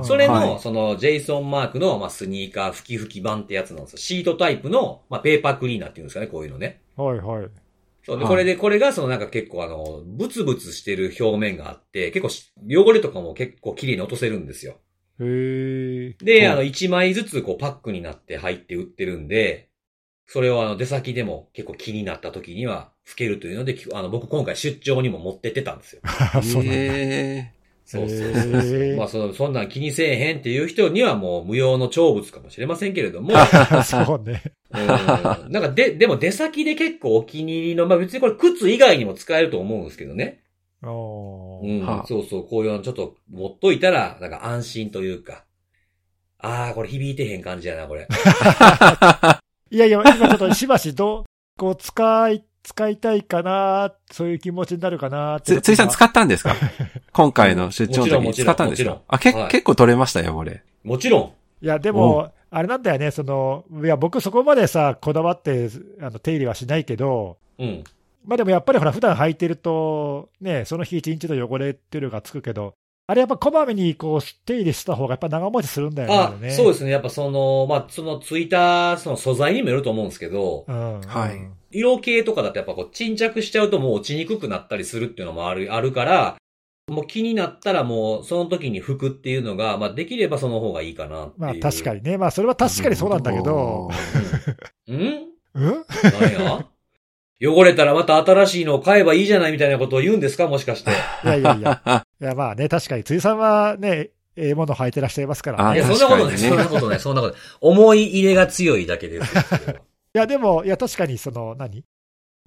[0.04, 3.98] それの、はいその、ジェイソンマークの、まあ、スニーカー拭き拭き版ってやつなんですよ。
[3.98, 6.80] シートタイプの、まあ、ペーパークリーナーっていうんですかね、こういうのね。
[7.02, 7.50] はいはい。
[8.04, 14.80] そうで、はいこれで、これがそのなんか結構あの、ブツブツしてる表面があって、結構し汚れとかも結構綺麗に落とせるんですよ。
[15.20, 16.24] へえ。
[16.24, 19.70] で、うんあの、1枚ずつこうパックになって入って売ってるんで、
[20.26, 26.02] それをあの、出先でも結構気になった時には拭けるというので、きあの、僕今回出張にも持ってってたんですよ。
[26.42, 26.94] そうなんだ。
[27.98, 33.32] へそうそうそうまあ、その、そんなん気にせえへんっていう人にはもう無用の長物かもしれませんけれども、
[33.84, 34.42] そうね。
[34.72, 34.86] うん
[35.52, 40.42] なんかで、でも出先で結構お気に入りの、まあ別にこれ靴以外にも使えると思うんですけどね。
[40.82, 45.44] うんはあそうそう、こういうのちょっと持っといたら、なんか安心というか。
[46.38, 48.08] ああ、これ響いてへん感じやな、これ。
[49.70, 51.24] いやいや、今ちょっとしばしどう、
[51.58, 55.56] こう、使い、使いたいかな、そういう気持ちになるかなって。
[55.56, 56.54] つ、ついさん使ったんですか？
[57.12, 60.62] 今回の出張の時に使ったんですもちろんかあ、け、はい結構取れましたよ、これ。
[60.84, 61.32] もちろん。
[61.62, 65.70] いや、でも、あれなんだよね、その、いや、僕そこまでさ、こだわって、
[66.00, 67.84] あの、手入れはしないけど、うん。
[68.24, 72.74] まあでもやっぱりほら、普段履いてると、ね、その日一日の汚れっていうのがつくけど、
[73.06, 76.48] あれやっぱこまめにこう手入れした方がやっぱ長持ちするんだよね。
[76.48, 76.90] あ、そうですね。
[76.90, 81.00] やっぱその、まあ、そのついた、その素材にもよると思うんですけど、うん。
[81.00, 86.36] はい色系とかだとやっぱこう沈着しちゃうともう落ちにくくなったりするっていうのもある、あるから、
[86.90, 91.40] もう気になったらもうその時に拭くっていうのが、まあできればその方がいいかなっていう。
[91.40, 92.18] まあ確かにね。
[92.18, 93.88] まあそれは確かにそうなんだけど。
[94.88, 94.96] うん。
[94.96, 95.28] うん？
[95.54, 95.84] うん？
[96.20, 96.66] 何や
[97.42, 100.46] 汚れたらまた新しいのを買えばいいじゃないみたいなことを言うんですか？
[100.46, 100.90] もしかして。
[100.90, 102.04] いやいやいや。
[102.20, 105.78] いやまあね、確かに、辻さんはね、ええもの履いてらっしゃいますからあね。
[105.78, 107.42] いや、いそんなことない、そんなことない、そんなことない。
[107.62, 109.42] 思い入れが強いだけですよ。
[109.42, 109.80] それは
[110.12, 111.84] やでも、いや確かにその、何？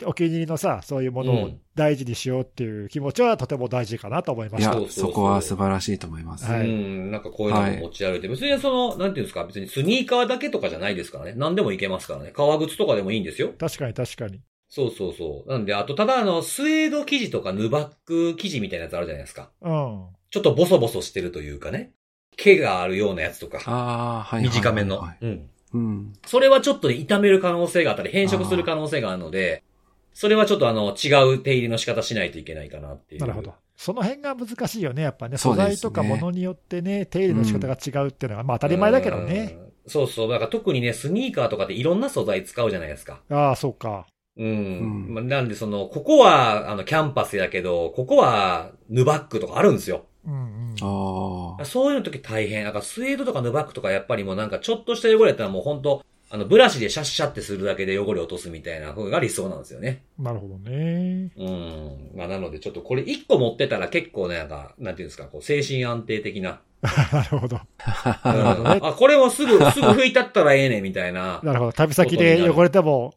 [0.06, 4.78] お気に入りのさ、そういうものをうん大事にしようっていう気持ちはとても大事かなと思いまいやした。
[4.78, 6.45] そうそうそうそこは素晴らしいと思います。
[6.45, 11.34] はいうん、なんかこういうのも持ち歩いて、別にその、なんていうんですか、別にスニーカーだけとかじゃないですからね。
[11.36, 12.32] 何でもいけますからね。
[12.32, 13.53] 革靴とかでもいいんですよ。
[13.57, 14.40] 確かに確かに。
[14.70, 15.49] そうそうそう。
[15.49, 19.49] なんで、あと、ただあの、スウェード生地とかヌバック生地みたいなやつあるじゃないですか。
[19.61, 20.06] うん。
[20.30, 21.94] ちょっとボソボソしてるというかね。
[22.38, 23.61] 毛があるようなやつとか。
[23.65, 24.61] ああ、はいはいはいはい。
[24.61, 25.07] 短めの。
[25.22, 25.49] うん。
[25.74, 26.14] うん。
[26.26, 29.64] それはちょっと傷める可能性があったり、変色する可能性があるので、
[30.14, 33.22] それはちょっとあの、違う手入れの仕方しないといけないかなっていう。
[33.22, 33.53] なるほど。。
[33.76, 35.38] その辺が難しいよね、やっぱね。
[35.38, 39.57] 素材とか物によってね、手入れの仕方が違うっていうのが、まあ当たり前だけどね。
[39.60, 39.73] うん。
[39.88, 40.30] そうそう。
[40.30, 43.22] だから特にね、スニーカーとかっていろんな素材使うじゃないですか。
[43.30, 44.06] ああ、そうか。
[44.38, 44.48] うん。
[44.48, 50.06] うんまあなんでその、ここは、あの、キャンパスやけど、ここは、ヌバックとかあるんですよ。
[50.26, 50.76] うんうん。
[51.57, 51.65] ああ。
[51.65, 52.64] そういうの時大変。
[52.64, 60.03] なんかスウェードとかヌバックとかやっぱりもうなんかちょっとした汚れやったらもう本当あの、ブラシでシャッシャってするだけで汚れ落とすみたいな風が理想なんですよね。
[60.17, 61.31] なるほどね。
[61.37, 62.11] うん。
[62.15, 66.61] まあなのでちょっとこれ一個持ってたら結構ね、なんか、なんていうんですか、こう、精神安定的な。
[67.11, 67.57] なるほど。
[67.57, 67.61] うん
[68.23, 71.39] なるほどねあ、これもすぐ、すぐ拭いたったらええねんみたいな。
[71.43, 71.73] なるほど。
[71.73, 73.13] 旅先で汚れても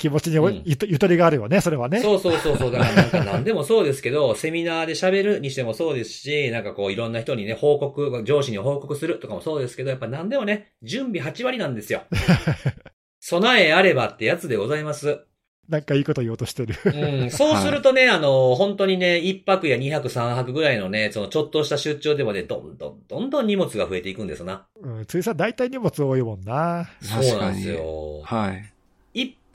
[0.00, 2.00] 気持ちにおうんゆとゆとりがあるよね、それはね。
[2.00, 2.72] そうそうそうそう。
[2.72, 12.04] だからなんか 何でもそうですけど、セミナーで喋るにしてもそうですし、なんかこういろんな人にね、報告、上司に報告するとかもそうですけど、やっぱ何でもね、準備8割なんですよ。
[13.20, 15.20] 備えあればってやつでございます。
[15.68, 16.74] なんかいいこと言おうとしてる。
[16.84, 24.66] うん、そうするとね、 あの、本当にね、1泊や2泊3泊ぐらいのね、そのちょっとした出張でもね、どんどん、どんどん荷物が増えていくんですな。
[24.82, 26.90] うん、辻さん大体荷物多いもんな。
[27.02, 28.22] そうなんですよ。
[28.24, 28.72] はい。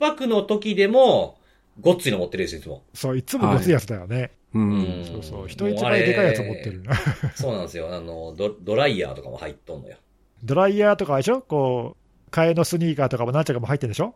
[0.00, 1.38] 泊の時でも、
[1.80, 2.82] ごっついの持ってるんですよ、いつも。
[2.94, 4.32] そう、いつもごついやつだよね。
[4.54, 4.58] う。
[4.58, 5.48] うんんそうそう。
[5.48, 6.82] 人一倍でかいやつ持ってる。
[7.34, 7.94] そうなんですよ。
[7.94, 9.96] あの、ドドライヤーとかも入っとんのよ。
[10.42, 11.42] ドライヤーとかあれでしょ？
[11.42, 11.96] こ
[12.28, 14.14] う、替えのスニーカーとかも何着かも入ってるでしょ？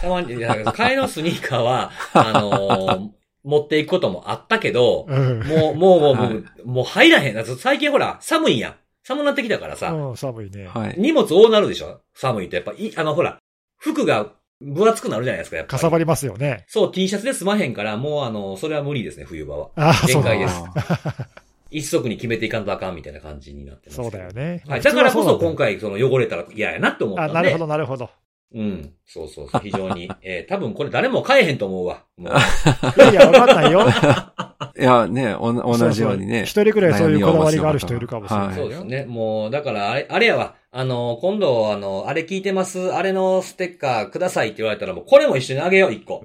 [0.00, 3.08] たまに、いや替えのスニーカーは、 あのー
[3.44, 5.38] 持っていくこともあったけど、うん。
[5.46, 7.44] もう、もう、もう、はいもう入らへん。
[7.58, 8.74] 最近ほら、寒いやん。
[9.04, 10.66] 寒なってきたからさ、うん、寒いね。
[10.66, 10.96] はい。
[10.98, 12.00] 荷物多なるでしょ？
[12.12, 12.56] 寒いと。
[12.56, 13.38] やっぱ、い、あの、ほら、
[13.78, 15.78] 服が分厚くなるじゃないですか、やっぱり。
[15.78, 16.64] かさばりますよね。
[16.68, 19.70] そう、T シャツで済まへんから、もうあの、それは無理ですね、冬場は。
[19.76, 21.28] ああ、そうだ限界ですあ
[21.70, 23.96] 一足に決めていかんとあかんみたいな感じになってます。
[23.96, 24.62] そうだよね。
[24.66, 24.80] はい。
[24.80, 25.78] だからこそ今回。
[25.78, 27.34] 回、その汚れたら嫌やなって思ったんあ、で。
[27.34, 28.10] なるほど、なるほど。
[28.54, 28.92] うん。
[29.06, 29.60] そうそうそう。
[29.62, 30.10] 非常に。
[30.22, 32.04] えー多分これ誰も買えへんと思うわ。
[32.16, 32.32] もう。
[33.10, 33.86] いやわかんないよ。
[34.78, 36.44] いや、ね、お同じようにね。
[36.44, 38.68] 一人くらいそういうこだわりがある人いるかもしれないそうよ。
[38.70, 39.04] ですね。
[39.06, 40.54] もう、だから、あれ、あれやわ。
[40.70, 42.92] あの、今度、あの、あれ聞いてます？
[42.92, 46.22] あれのステッカーくださいって言われたら、もうこれも一緒にあげよう、一個。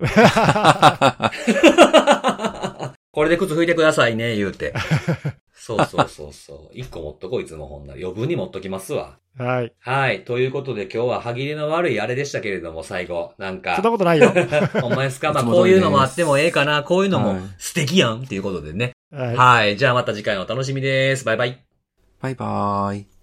[3.14, 4.74] これで靴拭いてくださいね、言うて。
[5.78, 6.78] そうそうそうそう。
[6.78, 8.00] 一個持っとこう、いつもほんなら。
[8.00, 9.18] 余分に持っときますわ。
[9.38, 9.74] はい。
[9.80, 10.24] はい。
[10.24, 13.34] ということで今日は歯切れの悪いあれでしたけれども、最後。
[13.38, 13.76] なんか。
[13.76, 14.34] そんなことないよ。
[14.82, 16.84] ほんまですかまあこういうのもあってもええかな。
[16.84, 18.94] こういうのもはい素敵やんっていうことでね。
[19.12, 19.36] はい。
[19.36, 19.78] はい。
[19.78, 21.26] じゃあまた次回のお楽しみです。
[21.26, 21.64] バイバイ。
[22.22, 23.21] バイバーイ。